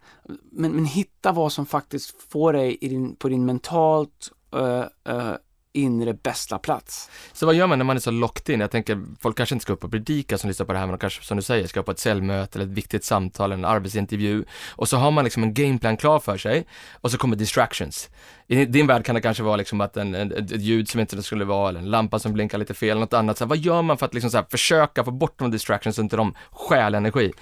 Men, 0.51 0.73
men 0.73 0.85
hitta 0.85 1.33
vad 1.33 1.53
som 1.53 1.67
faktiskt 1.67 2.23
får 2.23 2.53
dig 2.53 2.79
din, 2.81 3.17
på 3.17 3.29
din 3.29 3.47
mentalt 3.47 4.33
uh, 4.55 4.85
uh, 5.15 5.35
inre 5.77 6.15
bästa 6.15 6.59
plats. 6.59 7.11
Så 7.33 7.47
vad 7.47 7.55
gör 7.55 7.67
man 7.67 7.79
när 7.79 7.85
man 7.85 7.97
är 7.97 8.01
så 8.01 8.11
locked 8.11 8.55
in? 8.55 8.61
Jag 8.61 8.71
tänker, 8.71 9.03
folk 9.21 9.37
kanske 9.37 9.55
inte 9.55 9.63
ska 9.63 9.73
upp 9.73 9.85
och 9.85 9.91
predika 9.91 10.39
som 10.39 10.49
lyssnar 10.49 10.67
på 10.67 10.73
det 10.73 10.79
här, 10.79 10.87
men 10.87 10.93
de 10.93 10.99
kanske, 10.99 11.23
som 11.23 11.37
du 11.37 11.43
säger, 11.43 11.67
ska 11.67 11.81
upp 11.81 11.87
på 11.87 11.93
ett 11.93 11.99
säljmöte 11.99 12.59
eller 12.59 12.67
ett 12.67 12.77
viktigt 12.77 13.05
samtal, 13.05 13.53
en 13.53 13.65
arbetsintervju. 13.65 14.45
Och 14.71 14.89
så 14.89 14.97
har 14.97 15.11
man 15.11 15.25
liksom 15.25 15.43
en 15.43 15.55
gameplan 15.55 15.97
klar 15.97 16.19
för 16.19 16.39
sig 16.39 16.67
och 16.93 17.11
så 17.11 17.19
kommer 17.19 17.37
distractions. 17.37 18.11
I 18.49 18.65
din 18.65 18.87
värld 18.87 19.05
kan 19.05 19.15
det 19.15 19.21
kanske 19.21 19.43
vara 19.43 19.57
liksom 19.57 19.81
att 19.81 19.97
en, 19.97 20.15
en, 20.15 20.33
ett 20.33 20.61
ljud 20.61 20.89
som 20.89 21.01
inte 21.01 21.23
skulle 21.23 21.45
vara, 21.45 21.69
eller 21.69 21.81
en 21.81 21.91
lampa 21.91 22.19
som 22.19 22.33
blinkar 22.33 22.59
lite 22.59 22.75
fel, 22.75 22.99
något 22.99 23.13
annat. 23.13 23.39
Så 23.39 23.45
här, 23.45 23.49
vad 23.49 23.59
gör 23.59 23.83
man 23.83 23.99
för 23.99 24.07
att 24.07 24.15
liksom 24.15 24.31
så 24.31 24.37
här, 24.37 24.47
försöka 24.51 25.05
få 25.05 25.11
bort 25.11 25.39
de 25.39 25.51
distractions 25.51 25.97
så 25.97 26.03
inte 26.03 26.17
de 26.17 26.35
stjäl 26.51 26.95
energi? 26.95 27.33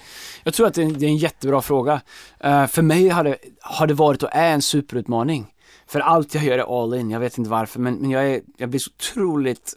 Jag 0.43 0.53
tror 0.53 0.67
att 0.67 0.73
det 0.73 0.83
är, 0.83 0.91
det 0.91 1.05
är 1.05 1.09
en 1.09 1.17
jättebra 1.17 1.61
fråga. 1.61 2.01
Uh, 2.45 2.65
för 2.65 2.81
mig 2.81 3.09
har 3.09 3.23
det, 3.23 3.37
har 3.61 3.87
det 3.87 3.93
varit 3.93 4.23
och 4.23 4.29
är 4.33 4.53
en 4.53 4.61
superutmaning. 4.61 5.47
För 5.87 5.99
allt 5.99 6.33
jag 6.33 6.43
gör 6.43 6.57
är 6.57 6.83
all 6.83 6.93
in, 6.93 7.09
jag 7.09 7.19
vet 7.19 7.37
inte 7.37 7.49
varför, 7.49 7.79
men, 7.79 7.95
men 7.95 8.11
jag, 8.11 8.27
är, 8.31 8.41
jag 8.57 8.69
blir 8.69 8.79
så 8.79 8.91
otroligt 8.97 9.75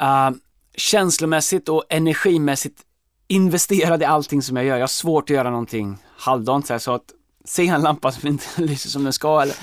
uh, 0.00 0.30
känslomässigt 0.76 1.68
och 1.68 1.84
energimässigt 1.88 2.80
investerad 3.28 4.02
i 4.02 4.04
allting 4.04 4.42
som 4.42 4.56
jag 4.56 4.66
gör. 4.66 4.76
Jag 4.76 4.82
har 4.82 4.86
svårt 4.86 5.30
att 5.30 5.36
göra 5.36 5.50
någonting 5.50 5.98
halvdant 6.16 6.66
så 6.66 6.74
här, 6.74 6.78
så 6.78 6.92
att 6.92 7.12
se 7.44 7.68
en 7.68 7.82
lampa 7.82 8.12
som 8.12 8.28
inte 8.28 8.44
lyser 8.62 8.88
som 8.88 9.04
den 9.04 9.12
ska 9.12 9.42
eller 9.42 9.56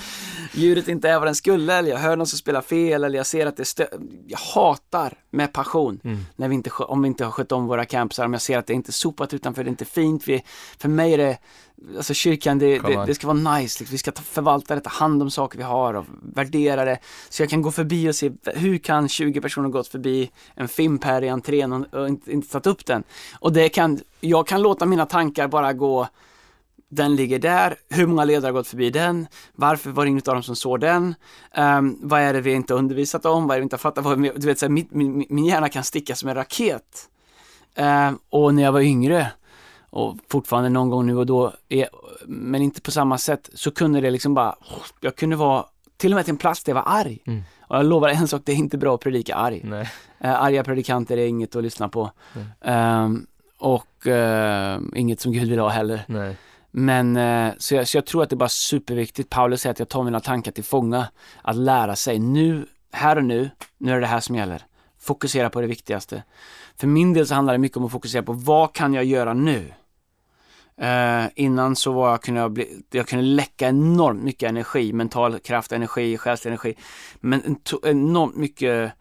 ljudet 0.54 0.88
inte 0.88 1.08
är 1.08 1.18
vad 1.18 1.28
den 1.28 1.34
skulle 1.34 1.74
eller 1.74 1.90
jag 1.90 1.98
hör 1.98 2.16
någon 2.16 2.26
som 2.26 2.38
spelar 2.38 2.60
fel 2.60 3.04
eller 3.04 3.18
jag 3.18 3.26
ser 3.26 3.46
att 3.46 3.56
det 3.56 3.64
stö 3.64 3.86
Jag 4.26 4.38
hatar 4.38 5.14
med 5.30 5.52
passion 5.52 6.00
mm. 6.04 6.18
när 6.36 6.48
vi 6.48 6.54
inte, 6.54 6.70
om 6.70 7.02
vi 7.02 7.08
inte 7.08 7.24
har 7.24 7.30
skött 7.30 7.52
om 7.52 7.66
våra 7.66 7.84
campsar, 7.84 8.24
om 8.24 8.32
jag 8.32 8.42
ser 8.42 8.58
att 8.58 8.66
det 8.66 8.72
inte 8.72 8.90
är 8.90 8.92
sopat 8.92 9.34
utanför, 9.34 9.64
det 9.64 9.68
är 9.68 9.70
inte 9.70 9.84
fint. 9.84 10.28
Vi, 10.28 10.42
för 10.78 10.88
mig 10.88 11.14
är 11.14 11.18
det, 11.18 11.38
alltså 11.96 12.14
kyrkan, 12.14 12.58
det, 12.58 12.78
det, 12.78 13.04
det, 13.06 13.14
ska 13.14 13.26
vara 13.26 13.56
nice, 13.56 13.80
liksom. 13.80 13.94
vi 13.94 13.98
ska 13.98 14.12
ta, 14.12 14.22
förvalta 14.22 14.74
det, 14.74 14.80
ta 14.80 14.90
hand 14.90 15.22
om 15.22 15.30
saker 15.30 15.58
vi 15.58 15.64
har 15.64 15.94
och 15.94 16.04
värdera 16.34 16.84
det. 16.84 16.98
Så 17.28 17.42
jag 17.42 17.50
kan 17.50 17.62
gå 17.62 17.70
förbi 17.70 18.10
och 18.10 18.14
se, 18.14 18.30
hur 18.44 18.78
kan 18.78 19.08
20 19.08 19.40
personer 19.40 19.68
gått 19.68 19.88
förbi 19.88 20.30
en 20.54 20.68
fimp 20.68 21.04
här 21.04 21.24
i 21.24 21.28
entrén 21.28 21.72
och, 21.72 21.94
och 21.94 22.08
inte, 22.08 22.32
inte 22.32 22.48
tagit 22.48 22.66
upp 22.66 22.86
den? 22.86 23.04
Och 23.40 23.52
det 23.52 23.68
kan, 23.68 24.00
jag 24.20 24.46
kan 24.46 24.62
låta 24.62 24.86
mina 24.86 25.06
tankar 25.06 25.48
bara 25.48 25.72
gå 25.72 26.08
den 26.94 27.16
ligger 27.16 27.38
där, 27.38 27.76
hur 27.88 28.06
många 28.06 28.24
ledare 28.24 28.48
har 28.48 28.52
gått 28.52 28.66
förbi 28.66 28.90
den, 28.90 29.26
varför 29.54 29.90
var 29.90 30.04
det 30.04 30.08
ingen 30.08 30.22
av 30.26 30.34
dem 30.34 30.42
som 30.42 30.56
såg 30.56 30.80
den, 30.80 31.14
um, 31.56 31.98
vad 32.02 32.20
är 32.20 32.32
det 32.32 32.40
vi 32.40 32.52
inte 32.52 32.74
undervisat 32.74 33.26
om, 33.26 33.46
vad 33.46 33.54
är 33.54 33.58
det 33.58 33.60
vi 33.60 33.64
inte 33.64 33.76
har 33.76 33.78
fattat, 33.78 34.04
vad, 34.04 34.22
du 34.22 34.46
vet, 34.46 34.58
så 34.58 34.66
här, 34.66 34.70
min, 34.70 34.88
min, 34.90 35.26
min 35.28 35.44
hjärna 35.44 35.68
kan 35.68 35.84
sticka 35.84 36.14
som 36.14 36.28
en 36.28 36.34
raket. 36.34 37.08
Uh, 37.78 38.12
och 38.30 38.54
när 38.54 38.62
jag 38.62 38.72
var 38.72 38.80
yngre, 38.80 39.32
och 39.90 40.16
fortfarande 40.30 40.68
någon 40.68 40.90
gång 40.90 41.06
nu 41.06 41.16
och 41.16 41.26
då, 41.26 41.52
är, 41.68 41.88
men 42.26 42.62
inte 42.62 42.80
på 42.80 42.90
samma 42.90 43.18
sätt, 43.18 43.50
så 43.54 43.70
kunde 43.70 44.00
det 44.00 44.10
liksom 44.10 44.34
bara, 44.34 44.56
jag 45.00 45.16
kunde 45.16 45.36
vara 45.36 45.64
till 45.96 46.12
och 46.12 46.16
med 46.16 46.24
till 46.24 46.32
en 46.32 46.38
plats 46.38 46.64
där 46.64 46.70
jag 46.70 46.74
var 46.74 46.92
arg. 46.92 47.18
Mm. 47.26 47.42
Och 47.60 47.76
jag 47.76 47.86
lovar 47.86 48.08
en 48.08 48.28
sak, 48.28 48.42
det 48.44 48.52
är 48.52 48.56
inte 48.56 48.78
bra 48.78 48.94
att 48.94 49.00
predika 49.00 49.34
arg. 49.34 49.60
Nej. 49.64 49.90
Uh, 50.24 50.42
arga 50.42 50.64
predikanter 50.64 51.16
är 51.16 51.26
inget 51.26 51.56
att 51.56 51.62
lyssna 51.62 51.88
på. 51.88 52.10
Um, 52.60 53.26
och 53.58 54.06
uh, 54.06 54.78
inget 54.94 55.20
som 55.20 55.32
Gud 55.32 55.48
vill 55.48 55.58
ha 55.58 55.68
heller. 55.68 56.04
Nej. 56.08 56.36
Men 56.76 57.16
eh, 57.16 57.52
så 57.58 57.74
jag, 57.74 57.88
så 57.88 57.96
jag 57.96 58.06
tror 58.06 58.22
att 58.22 58.30
det 58.30 58.34
är 58.34 58.36
bara 58.38 58.48
superviktigt. 58.48 59.30
Paulus 59.30 59.60
säger 59.60 59.70
att 59.70 59.78
jag 59.78 59.88
tar 59.88 60.02
mina 60.02 60.20
tankar 60.20 60.52
till 60.52 60.64
fånga. 60.64 61.08
Att 61.42 61.56
lära 61.56 61.96
sig 61.96 62.18
nu, 62.18 62.66
här 62.92 63.16
och 63.16 63.24
nu, 63.24 63.50
nu 63.78 63.90
är 63.90 63.94
det 63.94 64.00
det 64.00 64.06
här 64.06 64.20
som 64.20 64.36
gäller. 64.36 64.62
Fokusera 65.00 65.50
på 65.50 65.60
det 65.60 65.66
viktigaste. 65.66 66.22
För 66.76 66.86
min 66.86 67.12
del 67.12 67.26
så 67.26 67.34
handlar 67.34 67.54
det 67.54 67.58
mycket 67.58 67.76
om 67.76 67.84
att 67.84 67.92
fokusera 67.92 68.22
på 68.22 68.32
vad 68.32 68.72
kan 68.72 68.94
jag 68.94 69.04
göra 69.04 69.34
nu? 69.34 69.72
Eh, 70.76 71.24
innan 71.34 71.76
så 71.76 71.92
var 71.92 72.10
jag, 72.10 72.22
kunde 72.22 72.40
jag, 72.40 72.52
bli, 72.52 72.82
jag 72.90 73.08
kunde 73.08 73.24
läcka 73.24 73.68
enormt 73.68 74.22
mycket 74.22 74.48
energi, 74.48 74.92
mental 74.92 75.38
kraft, 75.38 75.72
energi, 75.72 76.18
själslig 76.18 76.48
energi. 76.48 76.74
Men 77.20 77.56
enormt 77.82 78.36
mycket 78.36 78.92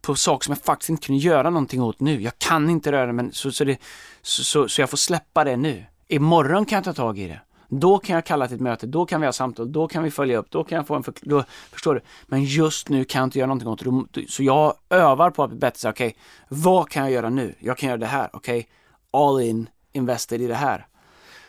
på 0.00 0.14
saker 0.14 0.44
som 0.44 0.52
jag 0.52 0.64
faktiskt 0.64 0.90
inte 0.90 1.06
kunde 1.06 1.22
göra 1.22 1.50
någonting 1.50 1.82
åt 1.82 2.00
nu. 2.00 2.22
Jag 2.22 2.38
kan 2.38 2.70
inte 2.70 2.92
röra 2.92 3.12
mig, 3.12 3.28
så, 3.32 3.52
så, 3.52 3.64
det, 3.64 3.78
så, 4.22 4.44
så, 4.44 4.68
så 4.68 4.82
jag 4.82 4.90
får 4.90 4.96
släppa 4.96 5.44
det 5.44 5.56
nu. 5.56 5.84
Imorgon 6.08 6.66
kan 6.66 6.76
jag 6.76 6.84
ta 6.84 6.92
tag 6.92 7.18
i 7.18 7.28
det. 7.28 7.40
Då 7.68 7.98
kan 7.98 8.14
jag 8.14 8.24
kalla 8.24 8.46
till 8.46 8.54
ett 8.54 8.60
möte, 8.60 8.86
då 8.86 9.06
kan 9.06 9.20
vi 9.20 9.26
ha 9.26 9.32
samtal, 9.32 9.72
då 9.72 9.88
kan 9.88 10.02
vi 10.02 10.10
följa 10.10 10.38
upp, 10.38 10.50
då 10.50 10.64
kan 10.64 10.76
jag 10.76 10.86
få 10.86 10.94
en 10.94 11.02
förklaring. 11.02 11.44
Förstår 11.72 11.94
du? 11.94 12.00
Men 12.26 12.44
just 12.44 12.88
nu 12.88 13.04
kan 13.04 13.18
jag 13.18 13.26
inte 13.26 13.38
göra 13.38 13.46
någonting 13.54 13.88
åt 13.88 14.14
det. 14.14 14.30
Så 14.30 14.42
jag 14.42 14.74
övar 14.90 15.30
på 15.30 15.42
att 15.42 15.50
bli 15.50 15.58
bättre. 15.58 15.90
Okej, 15.90 16.06
okay, 16.06 16.18
vad 16.48 16.88
kan 16.88 17.02
jag 17.02 17.12
göra 17.12 17.30
nu? 17.30 17.54
Jag 17.58 17.78
kan 17.78 17.88
göra 17.88 17.98
det 17.98 18.06
här. 18.06 18.30
Okej, 18.32 18.58
okay, 18.58 18.70
all 19.10 19.40
in, 19.40 19.68
invested 19.92 20.42
i 20.42 20.46
det 20.46 20.54
här. 20.54 20.86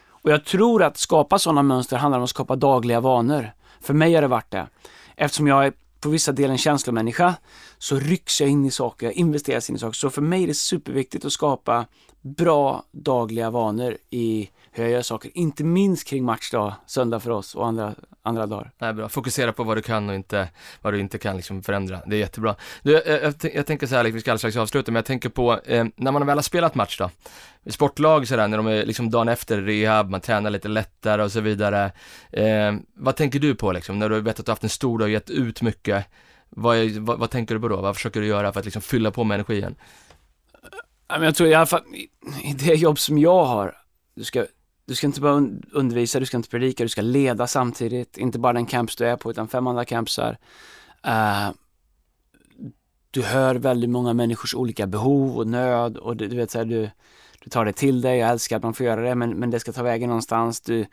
Och 0.09 0.31
jag 0.31 0.45
tror 0.45 0.83
att 0.83 0.97
skapa 0.97 1.39
sådana 1.39 1.63
mönster 1.63 1.97
handlar 1.97 2.17
om 2.17 2.23
att 2.23 2.29
skapa 2.29 2.55
dagliga 2.55 2.99
vanor. 2.99 3.51
För 3.81 3.93
mig 3.93 4.13
har 4.13 4.21
det 4.21 4.27
varit 4.27 4.51
det. 4.51 4.67
Eftersom 5.15 5.47
jag 5.47 5.65
är 5.65 5.73
på 5.99 6.09
vissa 6.09 6.31
delar 6.31 6.51
en 6.51 6.57
känslomänniska 6.57 7.35
så 7.79 7.99
rycks 7.99 8.41
jag 8.41 8.49
in 8.49 8.65
i 8.65 8.71
saker, 8.71 9.05
jag 9.05 9.13
investeras 9.13 9.69
in 9.69 9.75
i 9.75 9.79
saker. 9.79 9.93
Så 9.93 10.09
för 10.09 10.21
mig 10.21 10.43
är 10.43 10.47
det 10.47 10.53
superviktigt 10.53 11.25
att 11.25 11.31
skapa 11.33 11.85
bra 12.21 12.83
dagliga 12.91 13.49
vanor 13.49 13.97
i 14.09 14.49
hur 14.71 14.83
jag 14.83 14.91
gör 14.91 15.01
saker. 15.01 15.31
Inte 15.33 15.63
minst 15.63 16.07
kring 16.07 16.23
matchdag, 16.23 16.75
söndag 16.85 17.19
för 17.19 17.31
oss 17.31 17.55
och 17.55 17.67
andra, 17.67 17.95
andra 18.23 18.45
dagar. 18.45 18.71
Nej, 18.77 18.93
bra. 18.93 19.09
Fokusera 19.09 19.53
på 19.53 19.63
vad 19.63 19.77
du 19.77 19.81
kan 19.81 20.09
och 20.09 20.15
inte 20.15 20.49
vad 20.81 20.93
du 20.93 20.99
inte 20.99 21.17
kan 21.17 21.35
liksom 21.35 21.63
förändra. 21.63 22.01
Det 22.05 22.15
är 22.15 22.19
jättebra. 22.19 22.55
Du, 22.83 23.01
eh, 23.01 23.13
jag, 23.13 23.23
jag, 23.41 23.55
jag 23.55 23.65
tänker 23.65 23.87
så 23.87 23.95
här, 23.95 24.03
vi 24.03 24.19
ska 24.19 24.31
alldeles 24.31 24.41
strax 24.41 24.57
avsluta, 24.57 24.91
men 24.91 24.95
jag 24.95 25.05
tänker 25.05 25.29
på 25.29 25.59
eh, 25.65 25.85
när 25.95 26.11
man 26.11 26.25
väl 26.25 26.37
har 26.37 26.43
spelat 26.43 26.75
match 26.75 26.97
då. 26.97 27.09
Sportlag 27.69 28.27
sådär, 28.27 28.47
när 28.47 28.57
de 28.57 28.67
är 28.67 28.85
liksom 28.85 29.09
dagen 29.09 29.27
efter 29.27 29.61
rehab, 29.61 30.09
man 30.09 30.21
tränar 30.21 30.49
lite 30.49 30.67
lättare 30.67 31.23
och 31.23 31.31
så 31.31 31.39
vidare. 31.41 31.91
Eh, 32.31 32.73
vad 32.93 33.15
tänker 33.15 33.39
du 33.39 33.55
på 33.55 33.71
liksom, 33.71 33.99
när 33.99 34.09
du 34.09 34.21
vet 34.21 34.39
att 34.39 34.45
du 34.45 34.49
har 34.49 34.53
haft 34.53 34.63
en 34.63 34.69
stor 34.69 34.99
dag 34.99 35.05
och 35.05 35.11
gett 35.11 35.29
ut 35.29 35.61
mycket? 35.61 36.05
Vad, 36.49 36.77
är, 36.77 36.99
vad, 36.99 37.19
vad, 37.19 37.29
tänker 37.29 37.55
du 37.55 37.61
på 37.61 37.67
då? 37.67 37.81
Vad 37.81 37.95
försöker 37.95 38.21
du 38.21 38.27
göra 38.27 38.53
för 38.53 38.59
att 38.59 38.65
liksom 38.65 38.81
fylla 38.81 39.11
på 39.11 39.23
med 39.23 39.35
energi 39.35 39.53
igen? 39.53 39.75
Jag 41.07 41.35
tror 41.35 41.49
i 41.49 41.53
alla 41.53 41.65
fall, 41.65 41.83
i 42.43 42.53
det 42.53 42.73
jobb 42.73 42.99
som 42.99 43.17
jag 43.17 43.45
har, 43.45 43.77
du 44.15 44.23
ska, 44.23 44.45
du 44.85 44.95
ska 44.95 45.07
inte 45.07 45.21
bara 45.21 45.47
undervisa, 45.71 46.19
du 46.19 46.25
ska 46.25 46.37
inte 46.37 46.49
predika, 46.49 46.83
du 46.83 46.89
ska 46.89 47.01
leda 47.01 47.47
samtidigt. 47.47 48.17
Inte 48.17 48.39
bara 48.39 48.53
den 48.53 48.65
camps 48.65 48.95
du 48.95 49.05
är 49.07 49.15
på, 49.15 49.31
utan 49.31 49.47
fem 49.47 49.67
andra 49.67 49.85
campsar. 49.85 50.37
Uh, 51.07 51.47
eh, 51.47 51.51
du 53.11 53.23
hör 53.23 53.55
väldigt 53.55 53.89
många 53.89 54.13
människors 54.13 54.55
olika 54.55 54.87
behov 54.87 55.37
och 55.37 55.47
nöd 55.47 55.97
och 55.97 56.17
du, 56.17 56.27
du 56.27 56.35
vet 56.35 56.51
så 56.51 56.57
här, 56.57 56.65
du, 56.65 56.89
du 57.43 57.49
tar 57.49 57.65
det 57.65 57.73
till 57.73 58.01
dig. 58.01 58.17
Jag 58.17 58.29
älskar 58.29 58.57
att 58.57 58.63
man 58.63 58.73
får 58.73 58.85
göra 58.85 59.01
det, 59.01 59.15
men, 59.15 59.29
men 59.29 59.49
det 59.49 59.59
ska 59.59 59.71
ta 59.71 59.83
vägen 59.83 60.09
någonstans. 60.09 60.61
Du 60.61 60.85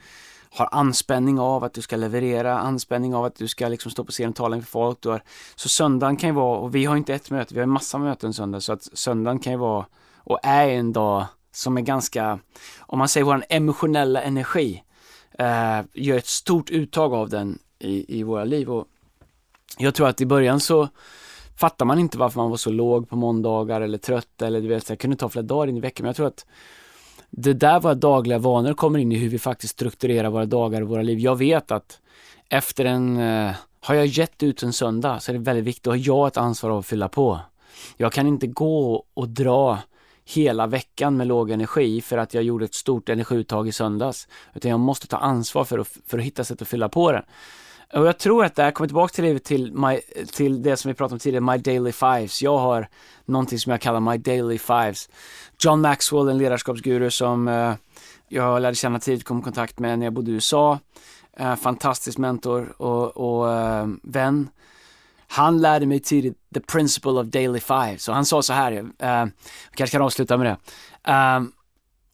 har 0.54 0.68
anspänning 0.72 1.40
av 1.40 1.64
att 1.64 1.74
du 1.74 1.82
ska 1.82 1.96
leverera, 1.96 2.58
anspänning 2.58 3.14
av 3.14 3.24
att 3.24 3.36
du 3.36 3.48
ska 3.48 3.68
liksom 3.68 3.90
stå 3.90 4.04
på 4.04 4.12
scen 4.12 4.28
och 4.28 4.36
tala 4.36 4.56
inför 4.56 4.70
folk. 4.70 4.98
Du 5.00 5.08
har, 5.08 5.22
så 5.54 5.68
söndagen 5.68 6.16
kan 6.16 6.28
ju 6.28 6.34
vara, 6.34 6.58
och 6.58 6.74
vi 6.74 6.84
har 6.84 6.96
inte 6.96 7.14
ett 7.14 7.30
möte, 7.30 7.54
vi 7.54 7.60
har 7.60 7.64
en 7.64 7.70
massa 7.70 7.98
möten 7.98 8.34
söndag, 8.34 8.60
så 8.60 8.72
att 8.72 8.82
söndagen 8.82 9.38
kan 9.38 9.52
ju 9.52 9.58
vara 9.58 9.86
och 10.16 10.38
är 10.42 10.68
en 10.68 10.92
dag 10.92 11.24
som 11.52 11.76
är 11.76 11.82
ganska, 11.82 12.38
om 12.78 12.98
man 12.98 13.08
säger 13.08 13.24
vår 13.24 13.44
emotionella 13.48 14.22
energi, 14.22 14.82
eh, 15.38 15.80
gör 15.92 16.18
ett 16.18 16.26
stort 16.26 16.70
uttag 16.70 17.14
av 17.14 17.28
den 17.28 17.58
i, 17.78 18.18
i 18.18 18.22
våra 18.22 18.44
liv. 18.44 18.70
Och 18.70 18.86
jag 19.78 19.94
tror 19.94 20.08
att 20.08 20.20
i 20.20 20.26
början 20.26 20.60
så 20.60 20.88
fattar 21.56 21.86
man 21.86 21.98
inte 21.98 22.18
varför 22.18 22.40
man 22.40 22.50
var 22.50 22.56
så 22.56 22.70
låg 22.70 23.08
på 23.08 23.16
måndagar 23.16 23.80
eller 23.80 23.98
trött 23.98 24.42
eller 24.42 24.60
du 24.60 24.68
vet, 24.68 24.88
jag 24.88 24.98
kunde 24.98 25.16
ta 25.16 25.28
flera 25.28 25.46
dagar 25.46 25.66
in 25.68 25.76
i 25.76 25.80
veckan, 25.80 26.04
men 26.04 26.08
jag 26.08 26.16
tror 26.16 26.26
att 26.26 26.46
det 27.36 27.52
där 27.52 27.80
våra 27.80 27.94
dagliga 27.94 28.38
vanor 28.38 28.74
kommer 28.74 28.98
in 28.98 29.12
i 29.12 29.16
hur 29.16 29.28
vi 29.28 29.38
faktiskt 29.38 29.72
strukturerar 29.72 30.30
våra 30.30 30.46
dagar 30.46 30.82
och 30.82 30.88
våra 30.88 31.02
liv. 31.02 31.18
Jag 31.18 31.36
vet 31.36 31.70
att 31.70 32.00
efter 32.48 32.84
en, 32.84 33.18
eh, 33.18 33.52
har 33.80 33.94
jag 33.94 34.06
gett 34.06 34.42
ut 34.42 34.62
en 34.62 34.72
söndag 34.72 35.20
så 35.20 35.32
är 35.32 35.34
det 35.34 35.42
väldigt 35.42 35.64
viktigt, 35.64 35.86
att 35.86 35.92
ha 35.92 35.96
jag 35.96 36.26
ett 36.26 36.36
ansvar 36.36 36.70
av 36.70 36.78
att 36.78 36.86
fylla 36.86 37.08
på. 37.08 37.40
Jag 37.96 38.12
kan 38.12 38.26
inte 38.26 38.46
gå 38.46 39.04
och 39.14 39.28
dra 39.28 39.78
hela 40.24 40.66
veckan 40.66 41.16
med 41.16 41.26
låg 41.26 41.50
energi 41.50 42.00
för 42.00 42.18
att 42.18 42.34
jag 42.34 42.44
gjorde 42.44 42.64
ett 42.64 42.74
stort 42.74 43.08
energiuttag 43.08 43.68
i 43.68 43.72
söndags. 43.72 44.28
Utan 44.54 44.70
jag 44.70 44.80
måste 44.80 45.06
ta 45.06 45.16
ansvar 45.16 45.64
för 45.64 45.78
att, 45.78 45.88
för 46.06 46.18
att 46.18 46.24
hitta 46.24 46.44
sätt 46.44 46.62
att 46.62 46.68
fylla 46.68 46.88
på 46.88 47.12
den. 47.12 47.22
Och 47.92 48.06
jag 48.06 48.18
tror 48.18 48.44
att 48.44 48.54
det 48.54 48.62
här 48.62 48.70
kommer 48.70 48.88
tillbaka 48.88 49.12
till, 49.12 49.40
till, 49.40 49.72
my, 49.72 50.00
till 50.32 50.62
det 50.62 50.76
som 50.76 50.88
vi 50.88 50.94
pratade 50.94 51.14
om 51.14 51.18
tidigare, 51.18 51.44
My 51.44 51.58
Daily 51.58 51.92
Fives. 51.92 52.42
Jag 52.42 52.58
har 52.58 52.88
någonting 53.24 53.58
som 53.58 53.72
jag 53.72 53.80
kallar 53.80 54.00
My 54.00 54.18
Daily 54.18 54.58
Fives. 54.58 55.08
John 55.58 55.80
Maxwell, 55.80 56.28
en 56.28 56.38
ledarskapsguru 56.38 57.10
som 57.10 57.48
uh, 57.48 57.74
jag 58.28 58.62
lärde 58.62 58.74
känna 58.76 58.98
tidigt, 58.98 59.24
kom 59.24 59.38
i 59.38 59.42
kontakt 59.42 59.78
med 59.78 59.98
när 59.98 60.06
jag 60.06 60.12
bodde 60.12 60.30
i 60.30 60.34
USA. 60.34 60.78
Uh, 61.40 61.46
eh, 61.46 61.56
fantastisk 61.56 62.18
mentor 62.18 62.82
och, 62.82 63.16
och 63.16 63.46
uh, 63.46 63.94
vän. 64.02 64.48
Han 65.28 65.60
lärde 65.60 65.86
mig 65.86 66.00
tidigt 66.00 66.38
the 66.54 66.60
principle 66.60 67.10
of 67.10 67.26
daily 67.26 67.60
five. 67.60 67.98
Så 67.98 68.12
han 68.12 68.24
sa 68.24 68.42
så 68.42 68.52
här, 68.52 68.72
uh, 68.72 69.26
kanske 69.74 69.94
kan 69.94 70.02
avsluta 70.02 70.36
med 70.36 70.46
det. 70.46 70.56
Uh, 71.12 71.48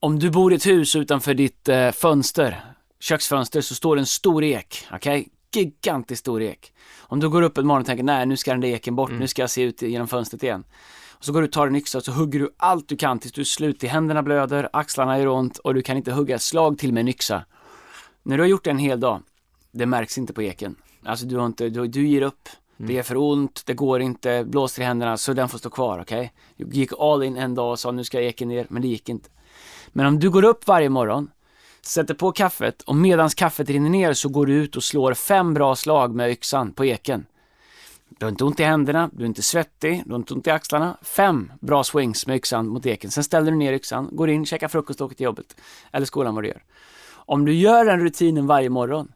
om 0.01 0.19
du 0.19 0.31
bor 0.31 0.53
i 0.53 0.57
ett 0.57 0.67
hus 0.67 0.97
utanför 0.97 1.35
ditt 1.35 1.69
uh, 1.69 1.91
fönster, 1.91 2.65
köksfönster, 3.01 3.61
så 3.61 3.75
står 3.75 3.97
det 3.97 4.03
en 4.03 4.07
stor 4.07 4.45
ek, 4.45 4.87
okej? 4.93 5.21
Okay? 5.21 5.33
Gigantiskt 5.55 6.21
stor 6.21 6.43
ek. 6.43 6.73
Om 6.99 7.21
du 7.21 7.29
går 7.29 7.43
upp 7.43 7.59
en 7.59 7.67
morgon 7.67 7.81
och 7.81 7.87
tänker, 7.87 8.05
nej 8.05 8.27
nu 8.27 8.37
ska 8.37 8.51
den 8.51 8.61
där 8.61 8.69
eken 8.69 8.97
bort, 8.97 9.09
mm. 9.09 9.21
nu 9.21 9.29
ska 9.29 9.43
jag 9.43 9.51
se 9.51 9.63
ut 9.63 9.83
genom 9.83 10.09
fönstret 10.09 10.43
igen. 10.43 10.65
Och 11.11 11.25
så 11.25 11.33
går 11.33 11.41
du 11.41 11.47
och 11.47 11.53
tar 11.53 11.67
en 11.67 11.77
yxa 11.77 11.99
och 11.99 12.05
så 12.05 12.13
hugger 12.13 12.39
du 12.39 12.55
allt 12.57 12.89
du 12.89 12.97
kan 12.97 13.19
tills 13.19 13.33
du 13.33 13.41
är 13.41 13.45
slut, 13.45 13.83
händerna 13.83 14.23
blöder, 14.23 14.69
axlarna 14.73 15.19
gör 15.19 15.27
ont 15.27 15.59
och 15.59 15.75
du 15.75 15.83
kan 15.83 15.97
inte 15.97 16.13
hugga 16.13 16.35
ett 16.35 16.43
slag 16.43 16.79
till 16.79 16.93
med 16.93 17.01
en 17.01 17.09
yxa. 17.09 17.45
När 18.23 18.37
du 18.37 18.43
har 18.43 18.49
gjort 18.49 18.65
det 18.65 18.71
en 18.71 18.79
hel 18.79 19.01
dag, 19.01 19.23
det 19.73 19.87
märks 19.87 20.19
inte 20.19 20.33
på 20.33 20.43
eken. 20.43 20.75
Alltså 21.05 21.27
du 21.27 21.37
har 21.37 21.47
inte, 21.47 21.69
du, 21.69 21.87
du 21.87 22.09
ger 22.09 22.23
upp, 22.23 22.49
Mm. 22.81 22.89
Det 22.89 22.99
är 22.99 23.03
för 23.03 23.17
ont, 23.17 23.63
det 23.67 23.75
går 23.75 24.01
inte, 24.01 24.45
blåser 24.45 24.83
i 24.83 24.85
händerna, 24.85 25.17
så 25.17 25.33
den 25.33 25.49
får 25.49 25.59
stå 25.59 25.71
kvar, 25.71 26.01
okej? 26.01 26.19
Okay? 26.19 26.31
Jag 26.57 26.75
gick 26.75 26.93
all 26.99 27.23
in 27.23 27.37
en 27.37 27.55
dag 27.55 27.71
och 27.71 27.79
sa 27.79 27.91
nu 27.91 28.05
ska 28.05 28.19
jag 28.19 28.27
eken 28.27 28.49
ner, 28.49 28.67
men 28.69 28.83
det 28.83 28.89
gick 28.89 29.09
inte. 29.09 29.29
Men 29.89 30.07
om 30.07 30.19
du 30.19 30.31
går 30.31 30.45
upp 30.45 30.67
varje 30.67 30.89
morgon, 30.89 31.31
sätter 31.83 32.15
på 32.15 32.33
kaffet 32.33 32.83
och 32.83 32.95
medans 32.95 33.35
kaffet 33.35 33.71
rinner 33.71 33.91
ner 33.91 34.13
så 34.13 34.29
går 34.29 34.47
du 34.47 34.55
ut 34.55 34.77
och 34.77 34.85
slår 34.85 35.15
fem 35.15 35.55
bra 35.55 35.77
slag 35.77 36.15
med 36.15 36.31
yxan 36.31 36.73
på 36.73 36.85
eken. 36.85 37.27
Du 38.19 38.27
har 38.27 38.31
inte 38.31 38.45
ont 38.45 38.61
i 38.61 38.65
händerna, 38.65 39.11
du 39.13 39.23
är 39.23 39.27
inte 39.27 39.43
svettig, 39.43 40.03
du 40.07 40.11
har 40.11 40.19
inte 40.19 40.35
ont 40.35 40.47
i 40.47 40.51
axlarna. 40.51 40.97
Fem 41.03 41.53
bra 41.61 41.85
swings 41.85 42.27
med 42.27 42.37
yxan 42.37 42.69
mot 42.69 42.87
eken. 42.87 43.11
Sen 43.11 43.25
ställer 43.25 43.51
du 43.51 43.57
ner 43.57 43.73
yxan, 43.73 44.09
går 44.13 44.31
in, 44.31 44.47
käkar 44.47 44.69
frukost 44.69 45.01
och 45.01 45.05
åker 45.05 45.17
till 45.17 45.25
jobbet. 45.25 45.57
Eller 45.93 46.07
skolan 46.07 46.35
vad 46.35 46.45
du 46.45 46.49
gör. 46.49 46.63
Om 47.11 47.45
du 47.45 47.55
gör 47.55 47.85
den 47.85 48.01
rutinen 48.01 48.47
varje 48.47 48.71
morgon 48.71 49.13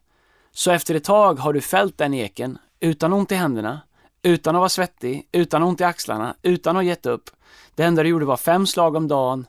Så 0.51 0.71
efter 0.71 0.95
ett 0.95 1.03
tag 1.03 1.39
har 1.39 1.53
du 1.53 1.61
fällt 1.61 1.97
den 1.97 2.13
eken 2.13 2.57
utan 2.79 3.13
ont 3.13 3.31
i 3.31 3.35
händerna, 3.35 3.81
utan 4.21 4.55
att 4.55 4.59
vara 4.59 4.69
svettig, 4.69 5.29
utan 5.31 5.63
ont 5.63 5.81
i 5.81 5.83
axlarna, 5.83 6.35
utan 6.41 6.75
att 6.75 6.83
ha 6.83 6.87
gett 6.87 7.05
upp. 7.05 7.29
Det 7.75 7.83
enda 7.83 8.03
du 8.03 8.09
gjorde 8.09 8.25
var 8.25 8.37
fem 8.37 8.67
slag 8.67 8.95
om 8.95 9.07
dagen, 9.07 9.45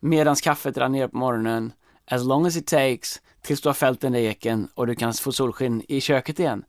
medans 0.00 0.40
kaffet 0.40 0.78
rann 0.78 0.92
ner 0.92 1.08
på 1.08 1.16
morgonen, 1.16 1.72
as 2.10 2.24
long 2.24 2.46
as 2.46 2.56
it 2.56 2.66
takes, 2.66 3.20
tills 3.42 3.60
du 3.60 3.68
har 3.68 3.74
fällt 3.74 4.00
den 4.00 4.12
där 4.12 4.20
eken 4.20 4.68
och 4.74 4.86
du 4.86 4.94
kan 4.94 5.14
få 5.14 5.32
solsken 5.32 5.82
i 5.88 6.00
köket 6.00 6.38
igen. 6.38 6.64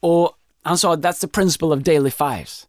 Och 0.00 0.30
han 0.62 0.78
sa, 0.78 0.96
that's 0.96 1.20
the 1.20 1.28
principle 1.28 1.68
of 1.68 1.80
daily 1.80 2.10
fives. 2.10 2.66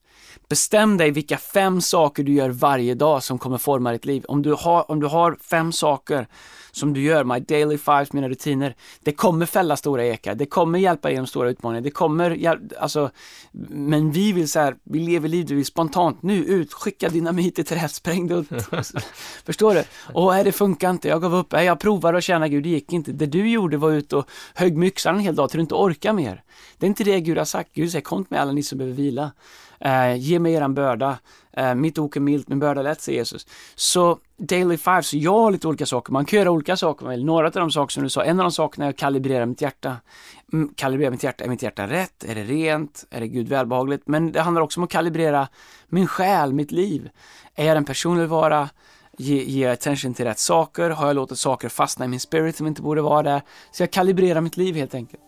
Bestäm 0.49 0.97
dig 0.97 1.11
vilka 1.11 1.37
fem 1.37 1.81
saker 1.81 2.23
du 2.23 2.33
gör 2.33 2.49
varje 2.49 2.95
dag 2.95 3.23
som 3.23 3.39
kommer 3.39 3.57
forma 3.57 3.91
ditt 3.91 4.05
liv. 4.05 4.25
Om 4.27 4.41
du 4.41 4.53
har, 4.53 4.91
om 4.91 4.99
du 4.99 5.07
har 5.07 5.37
fem 5.41 5.71
saker 5.71 6.27
som 6.71 6.93
du 6.93 7.01
gör, 7.01 7.23
my 7.23 7.39
daily 7.39 7.77
fives, 7.77 8.13
mina 8.13 8.29
rutiner, 8.29 8.75
det 9.03 9.11
kommer 9.11 9.45
fälla 9.45 9.77
stora 9.77 10.05
ekar, 10.05 10.35
det 10.35 10.45
kommer 10.45 10.79
hjälpa 10.79 11.07
dig 11.07 11.13
genom 11.15 11.27
stora 11.27 11.49
utmaningar, 11.49 11.81
det 11.81 11.91
kommer, 11.91 12.57
alltså, 12.79 13.09
men 13.69 14.11
vi 14.11 14.31
vill 14.31 14.49
så 14.49 14.59
här, 14.59 14.75
vi 14.83 14.99
lever 14.99 15.29
livet, 15.29 15.51
vi 15.51 15.55
vill 15.55 15.65
spontant, 15.65 16.21
nu 16.21 16.45
ut, 16.45 16.73
skicka 16.73 17.09
dynamit 17.09 17.55
till 17.55 17.77
rätt, 17.77 17.91
spräng 17.91 18.27
det 18.27 18.45
Förstår 19.45 19.73
du? 19.73 19.83
Och 20.13 20.33
det 20.43 20.51
funkar 20.51 20.89
inte, 20.89 21.07
jag 21.07 21.21
gav 21.21 21.35
upp, 21.35 21.53
jag 21.53 21.79
provade 21.79 22.17
att 22.17 22.23
känna 22.23 22.47
Gud, 22.47 22.63
det 22.63 22.69
gick 22.69 22.93
inte. 22.93 23.11
Det 23.11 23.25
du 23.25 23.49
gjorde 23.49 23.77
var 23.77 23.91
ut 23.91 24.13
och 24.13 24.29
högg 24.53 24.77
myxan 24.77 25.15
en 25.15 25.21
hel 25.21 25.35
dag 25.35 25.49
till 25.49 25.57
du 25.57 25.61
inte 25.61 25.75
orkar 25.75 26.13
mer. 26.13 26.43
Det 26.77 26.85
är 26.85 26.87
inte 26.87 27.03
det 27.03 27.19
Gud 27.19 27.37
har 27.37 27.45
sagt, 27.45 27.69
Gud 27.73 27.91
säger 27.91 28.03
kom 28.03 28.25
med 28.29 28.41
alla 28.41 28.51
ni 28.51 28.63
som 28.63 28.77
behöver 28.77 28.95
vila. 28.95 29.31
Eh, 29.85 30.15
ge 30.15 30.39
mig 30.39 30.53
eran 30.53 30.73
börda. 30.73 31.17
Eh, 31.57 31.75
mitt 31.75 31.97
ok 31.97 32.15
är 32.15 32.19
milt, 32.19 32.47
min 32.47 32.59
börda 32.59 32.81
lätt, 32.81 33.01
säger 33.01 33.17
Jesus. 33.19 33.47
Så 33.75 34.17
Daily 34.37 34.77
Five, 34.77 35.03
så 35.03 35.17
jag 35.17 35.33
har 35.33 35.51
lite 35.51 35.67
olika 35.67 35.85
saker. 35.85 36.13
Man 36.13 36.25
kan 36.25 36.39
göra 36.39 36.51
olika 36.51 36.77
saker. 36.77 37.17
Några 37.17 37.47
av 37.47 37.51
de 37.51 37.71
saker 37.71 37.91
som 37.91 38.03
du 38.03 38.09
sa, 38.09 38.23
en 38.23 38.39
av 38.39 38.43
de 38.43 38.51
sakerna 38.51 38.85
är 38.85 38.89
att 38.89 38.97
kalibrera 38.97 39.45
mitt 39.45 39.61
hjärta. 39.61 39.97
Mm, 40.53 40.73
kalibrera 40.75 41.11
mitt 41.11 41.23
hjärta, 41.23 41.43
är 41.43 41.49
mitt 41.49 41.61
hjärta 41.61 41.87
rätt? 41.87 42.23
Är 42.23 42.35
det 42.35 42.43
rent? 42.43 43.05
Är 43.09 43.19
det 43.19 43.27
Gud 43.27 43.47
välbehagligt? 43.47 44.07
Men 44.07 44.31
det 44.31 44.41
handlar 44.41 44.61
också 44.61 44.79
om 44.79 44.83
att 44.83 44.89
kalibrera 44.89 45.47
min 45.87 46.07
själ, 46.07 46.53
mitt 46.53 46.71
liv. 46.71 47.09
Är 47.55 47.65
jag 47.65 47.77
en 47.77 47.85
person 47.85 48.17
vill 48.17 48.27
vara? 48.27 48.69
Ge, 49.17 49.43
ge 49.43 49.65
attention 49.65 50.13
till 50.13 50.25
rätt 50.25 50.39
saker? 50.39 50.89
Har 50.89 51.07
jag 51.07 51.15
låtit 51.15 51.39
saker 51.39 51.69
fastna 51.69 52.05
i 52.05 52.07
min 52.07 52.19
spirit 52.19 52.55
som 52.55 52.67
inte 52.67 52.81
borde 52.81 53.01
vara 53.01 53.23
där? 53.23 53.41
Så 53.71 53.83
jag 53.83 53.91
kalibrerar 53.91 54.41
mitt 54.41 54.57
liv 54.57 54.75
helt 54.75 54.95
enkelt. 54.95 55.23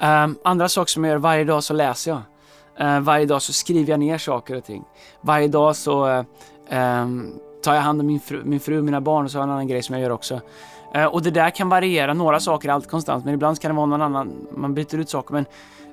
Um, 0.00 0.38
andra 0.44 0.68
saker 0.68 0.90
som 0.90 1.04
jag 1.04 1.10
gör 1.12 1.18
varje 1.18 1.44
dag 1.44 1.64
så 1.64 1.74
läser 1.74 2.10
jag. 2.10 2.20
Eh, 2.80 3.00
varje 3.00 3.26
dag 3.26 3.42
så 3.42 3.52
skriver 3.52 3.90
jag 3.90 4.00
ner 4.00 4.18
saker 4.18 4.56
och 4.56 4.64
ting. 4.64 4.84
Varje 5.20 5.48
dag 5.48 5.76
så 5.76 6.08
eh, 6.08 6.24
ehm, 6.68 7.32
tar 7.62 7.74
jag 7.74 7.82
hand 7.82 8.00
om 8.00 8.06
min 8.06 8.20
fru, 8.20 8.42
min 8.44 8.60
fru, 8.60 8.82
mina 8.82 9.00
barn 9.00 9.24
och 9.24 9.30
så 9.30 9.38
har 9.38 9.42
jag 9.42 9.48
en 9.48 9.52
annan 9.52 9.66
grej 9.66 9.82
som 9.82 9.94
jag 9.94 10.02
gör 10.02 10.10
också. 10.10 10.40
Eh, 10.94 11.04
och 11.04 11.22
det 11.22 11.30
där 11.30 11.50
kan 11.50 11.68
variera, 11.68 12.14
några 12.14 12.40
saker 12.40 12.68
är 12.68 12.72
alltid 12.72 12.90
konstant 12.90 13.24
men 13.24 13.34
ibland 13.34 13.60
kan 13.60 13.70
det 13.70 13.76
vara 13.76 13.86
någon 13.86 14.02
annan, 14.02 14.46
man 14.56 14.74
byter 14.74 14.98
ut 14.98 15.08
saker 15.08 15.34
men 15.34 15.44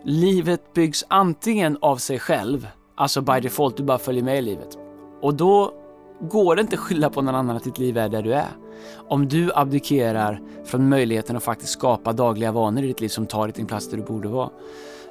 livet 0.04 0.74
byggs 0.74 1.06
antingen 1.08 1.78
av 1.82 1.98
sig 1.98 2.20
själv, 2.20 2.68
alltså 2.96 3.22
by 3.22 3.40
default, 3.40 3.78
du 3.78 3.84
bara 3.84 3.98
följer 3.98 4.24
med 4.24 4.38
i 4.38 4.42
livet. 4.42 4.78
Och 5.22 5.34
då 5.34 5.74
går 6.20 6.56
det 6.56 6.62
inte 6.62 6.76
att 6.76 6.82
skylla 6.82 7.10
på 7.10 7.22
någon 7.22 7.36
annan 7.36 7.56
att 7.56 7.64
ditt 7.64 7.78
liv 7.78 7.98
är 7.98 8.10
där 8.10 8.22
du 8.22 8.34
är. 8.34 8.50
Om 9.08 9.28
du 9.28 9.52
abdikerar 9.56 10.42
från 10.66 10.90
möjligheten 10.90 11.36
att 11.36 11.44
faktiskt 11.44 11.72
skapa 11.72 12.14
dagliga 12.14 12.52
vanor 12.52 12.84
i 12.84 12.88
ditt 12.88 13.02
liv 13.02 13.10
som 13.10 13.26
tar 13.26 13.48
dig 13.48 13.54
till 13.54 13.62
en 13.62 13.68
plats 13.68 13.90
där 13.90 13.98
du 13.98 14.04
borde 14.04 14.28
vara. 14.28 14.50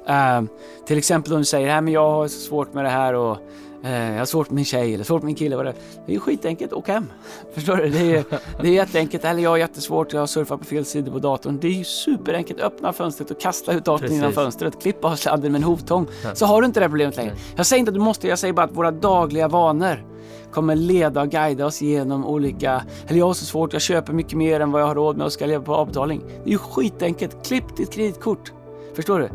Uh, 0.09 0.47
till 0.85 0.97
exempel 0.97 1.33
om 1.33 1.39
du 1.39 1.45
säger, 1.45 1.69
här, 1.69 1.81
men 1.81 1.93
jag 1.93 2.11
har 2.11 2.27
svårt 2.27 2.73
med 2.73 2.85
det 2.85 2.89
här 2.89 3.13
och 3.13 3.37
uh, 3.85 4.11
jag 4.11 4.17
har 4.17 4.25
svårt 4.25 4.49
med 4.49 4.55
min 4.55 4.65
tjej 4.65 4.93
eller 4.93 5.03
svårt 5.03 5.21
med 5.21 5.25
min 5.25 5.35
kille. 5.35 5.55
Vad 5.55 5.65
det, 5.65 5.73
det 6.05 6.11
är 6.11 6.13
ju 6.13 6.19
skitenkelt, 6.19 6.73
åk 6.73 6.87
hem. 6.87 7.05
Förstår 7.53 7.77
du? 7.77 7.89
Det 7.89 8.15
är, 8.15 8.23
det 8.61 8.67
är 8.67 8.73
jätteenkelt. 8.73 9.25
Eller 9.25 9.43
jag 9.43 9.49
har 9.49 9.57
jättesvårt, 9.57 10.13
jag 10.13 10.19
har 10.19 10.27
surfat 10.27 10.59
på 10.59 10.65
fel 10.65 10.85
sidor 10.85 11.11
på 11.11 11.19
datorn. 11.19 11.57
Det 11.61 11.67
är 11.67 11.71
ju 11.71 11.83
superenkelt. 11.83 12.59
Öppna 12.59 12.93
fönstret 12.93 13.31
och 13.31 13.39
kasta 13.41 13.73
ut 13.73 13.85
datorn 13.85 14.13
genom 14.13 14.31
fönstret. 14.31 14.81
Klippa 14.81 15.07
av 15.07 15.15
sladden 15.15 15.51
med 15.51 15.59
en 15.59 15.63
hovtång. 15.63 16.07
Så 16.33 16.45
har 16.45 16.61
du 16.61 16.65
inte 16.65 16.79
det 16.79 16.89
problemet 16.89 17.17
längre. 17.17 17.35
Jag 17.55 17.65
säger 17.65 17.79
inte 17.79 17.89
att 17.89 17.95
du 17.95 18.01
måste, 18.01 18.27
jag 18.27 18.39
säger 18.39 18.53
bara 18.53 18.65
att 18.65 18.77
våra 18.77 18.91
dagliga 18.91 19.47
vanor 19.47 20.05
kommer 20.51 20.75
leda 20.75 21.21
och 21.21 21.29
guida 21.29 21.65
oss 21.65 21.81
genom 21.81 22.25
olika, 22.25 22.81
eller 23.07 23.19
jag 23.19 23.25
har 23.25 23.33
så 23.33 23.45
svårt, 23.45 23.73
jag 23.73 23.81
köper 23.81 24.13
mycket 24.13 24.33
mer 24.33 24.59
än 24.59 24.71
vad 24.71 24.81
jag 24.81 24.87
har 24.87 24.95
råd 24.95 25.17
med 25.17 25.25
och 25.25 25.31
ska 25.33 25.45
leva 25.45 25.63
på 25.63 25.75
avbetalning. 25.75 26.21
Det 26.43 26.49
är 26.49 26.51
ju 26.51 26.57
skitenkelt. 26.57 27.45
Klipp 27.47 27.77
ditt 27.77 27.91
kreditkort. 27.91 28.53
Förstår 28.95 29.19
du? 29.19 29.29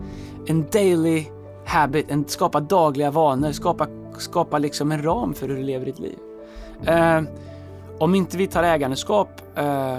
En 0.46 0.66
daily 0.72 1.26
habit, 1.66 2.10
en, 2.10 2.28
skapa 2.28 2.60
dagliga 2.60 3.10
vanor, 3.10 3.52
skapa, 3.52 3.86
skapa 4.18 4.58
liksom 4.58 4.92
en 4.92 5.02
ram 5.02 5.34
för 5.34 5.48
hur 5.48 5.56
du 5.56 5.62
lever 5.62 5.86
ditt 5.86 5.98
liv. 5.98 6.18
Eh, 6.86 7.22
om 7.98 8.14
inte 8.14 8.36
vi 8.36 8.46
tar 8.46 8.62
ägandeskap 8.62 9.28
eh, 9.56 9.98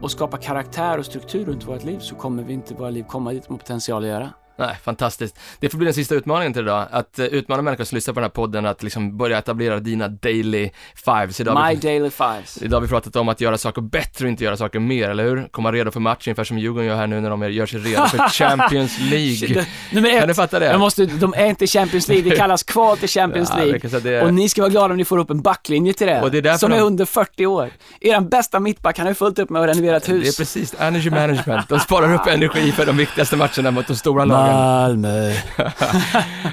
och 0.00 0.10
skapar 0.10 0.38
karaktär 0.38 0.98
och 0.98 1.06
struktur 1.06 1.44
runt 1.44 1.68
vårt 1.68 1.84
liv 1.84 1.98
så 1.98 2.14
kommer 2.14 2.42
vi 2.42 2.52
inte 2.52 2.74
våra 2.74 2.90
liv 2.90 3.04
komma 3.08 3.32
dit 3.32 3.50
med 3.50 3.58
potential 3.58 4.02
att 4.02 4.08
göra. 4.08 4.30
Nej, 4.56 4.76
fantastiskt. 4.84 5.38
Det 5.60 5.68
får 5.68 5.78
bli 5.78 5.84
den 5.84 5.94
sista 5.94 6.14
utmaningen 6.14 6.52
till 6.52 6.62
idag, 6.62 6.86
att 6.90 7.18
uh, 7.18 7.24
utmana 7.24 7.62
människor 7.62 7.84
som 7.84 7.96
lyssnar 7.96 8.14
på 8.14 8.20
den 8.20 8.24
här 8.24 8.30
podden 8.30 8.66
att 8.66 8.82
liksom 8.82 9.16
börja 9.16 9.38
etablera 9.38 9.80
dina 9.80 10.08
daily 10.08 10.70
fives. 10.94 11.40
Idag 11.40 11.68
My 11.68 11.74
vi, 11.74 11.80
daily 11.80 12.10
fives. 12.10 12.62
Idag 12.62 12.76
har 12.76 12.82
vi 12.82 12.88
pratat 12.88 13.16
om 13.16 13.28
att 13.28 13.40
göra 13.40 13.58
saker 13.58 13.82
bättre 13.82 14.24
och 14.24 14.30
inte 14.30 14.44
göra 14.44 14.56
saker 14.56 14.78
mer, 14.80 15.08
eller 15.08 15.24
hur? 15.24 15.48
Komma 15.50 15.72
redo 15.72 15.90
för 15.90 16.00
match, 16.00 16.26
ungefär 16.28 16.44
som 16.44 16.58
Djurgården 16.58 16.86
gör 16.86 16.96
här 16.96 17.06
nu 17.06 17.20
när 17.20 17.30
de 17.30 17.52
gör 17.52 17.66
sig 17.66 17.80
redo 17.80 18.06
för 18.06 18.18
Champions 18.28 18.98
League. 19.00 19.66
Nummer 19.92 20.08
ett, 20.08 20.18
kan 20.18 20.28
du 20.28 20.34
fatta 20.34 20.58
det? 20.58 20.66
Jag 20.66 20.80
måste, 20.80 21.06
de 21.06 21.34
är 21.36 21.46
inte 21.46 21.66
Champions 21.66 22.08
League, 22.08 22.30
det 22.30 22.36
kallas 22.36 22.62
kval 22.62 22.98
till 22.98 23.08
Champions 23.08 23.50
ja, 23.56 23.64
League. 23.64 24.18
Är... 24.18 24.24
Och 24.24 24.34
ni 24.34 24.48
ska 24.48 24.62
vara 24.62 24.70
glada 24.70 24.90
om 24.90 24.96
ni 24.96 25.04
får 25.04 25.18
upp 25.18 25.30
en 25.30 25.42
backlinje 25.42 25.92
till 25.92 26.06
det, 26.06 26.22
och 26.22 26.30
det 26.30 26.46
är 26.46 26.56
som 26.56 26.70
de... 26.70 26.76
är 26.76 26.82
under 26.82 27.04
40 27.04 27.46
år. 27.46 27.70
Er 28.00 28.20
bästa 28.20 28.60
mittback, 28.60 28.98
han 28.98 29.06
har 29.06 29.10
ju 29.10 29.14
fullt 29.14 29.38
upp 29.38 29.50
med 29.50 29.62
att 29.62 29.68
renovera 29.68 29.96
ett 29.96 30.08
hus. 30.08 30.22
Det 30.22 30.28
är 30.28 30.44
precis, 30.44 30.74
energy 30.78 31.10
management. 31.10 31.68
De 31.68 31.80
sparar 31.80 32.14
upp 32.14 32.26
energi 32.28 32.72
för 32.72 32.86
de 32.86 32.96
viktigaste 32.96 33.36
matcherna 33.36 33.70
mot 33.70 33.86
de 33.86 33.96
stora 33.96 34.24
lagen. 34.24 34.43
Malmö. 34.46 35.28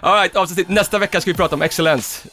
Alright, 0.02 0.36
avsnitt. 0.36 0.70
Nästa 0.70 1.00
vecka 1.00 1.22
ska 1.22 1.32
vi 1.32 1.38
prata 1.38 1.56
om 1.56 1.62
excellence. 1.62 2.28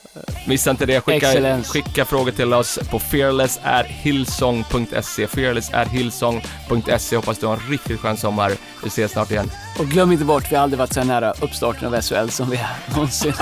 Missa 0.47 0.71
inte 0.71 0.87
det. 0.87 1.01
Skicka, 1.01 1.63
skicka 1.63 2.05
frågor 2.05 2.31
till 2.31 2.55
oss 2.55 2.79
på 2.91 2.99
fearless.hillsong.se. 2.99 5.27
Fearless.hillsong.se. 5.27 7.17
Hoppas 7.17 7.39
du 7.39 7.47
har 7.47 7.55
en 7.55 7.61
riktigt 7.71 8.01
skön 8.01 8.17
sommar. 8.17 8.53
Vi 8.83 8.89
ses 8.89 9.13
snart 9.13 9.31
igen. 9.31 9.51
Och 9.79 9.87
glöm 9.87 10.13
inte 10.13 10.25
bort, 10.25 10.53
vi 10.53 10.57
har 10.57 10.63
aldrig 10.63 10.79
varit 10.79 10.93
så 10.93 11.05
nära 11.05 11.33
uppstarten 11.41 11.95
av 11.95 12.01
SHL 12.01 12.29
som 12.29 12.51
vi 12.51 12.57
är 12.57 12.69
någonsin. 12.95 13.33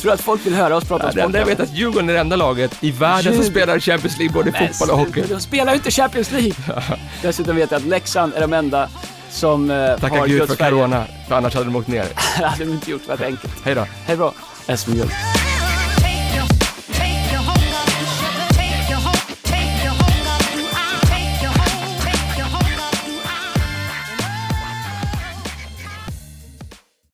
Tror 0.00 0.12
att 0.12 0.20
folk 0.20 0.46
vill 0.46 0.54
höra 0.54 0.76
oss 0.76 0.84
prata 0.84 1.06
om 1.06 1.12
sport? 1.12 1.34
Jag 1.34 1.46
vet 1.46 1.60
att 1.60 1.72
Djurgården 1.72 2.08
är 2.08 2.14
det 2.14 2.20
enda 2.20 2.36
laget 2.36 2.76
i 2.80 2.90
världen 2.90 3.34
som 3.34 3.44
spelar 3.44 3.80
Champions 3.80 4.18
League, 4.18 4.34
både 4.34 4.50
i 4.50 4.52
fotboll 4.52 4.90
och 4.90 4.98
hockey. 4.98 5.22
De 5.28 5.40
spelar 5.40 5.72
ju 5.72 5.76
inte 5.76 5.90
Champions 5.90 6.30
League! 6.30 6.52
Dessutom 7.22 7.56
vet 7.56 7.70
jag 7.70 7.78
att 7.78 7.86
Leksand 7.86 8.34
är 8.34 8.40
de 8.40 8.52
enda 8.52 8.88
som 9.30 9.70
eh, 9.70 9.98
Tacka 9.98 10.18
har 10.18 10.26
Gud 10.26 10.48
för 10.48 10.56
corona, 10.56 11.04
för 11.28 11.34
annars 11.34 11.54
hade 11.54 11.66
de 11.66 11.76
åkt 11.76 11.88
ner. 11.88 12.06
det 12.38 12.44
hade 12.46 12.64
de 12.64 12.70
inte 12.72 12.90
gjort, 12.90 13.02
det 13.06 13.16
var 13.16 13.26
enkelt. 13.26 13.54
Hej 13.64 13.74
då. 13.74 13.86
Hej 14.06 14.16
då. 14.16 14.32
SM 14.76 14.92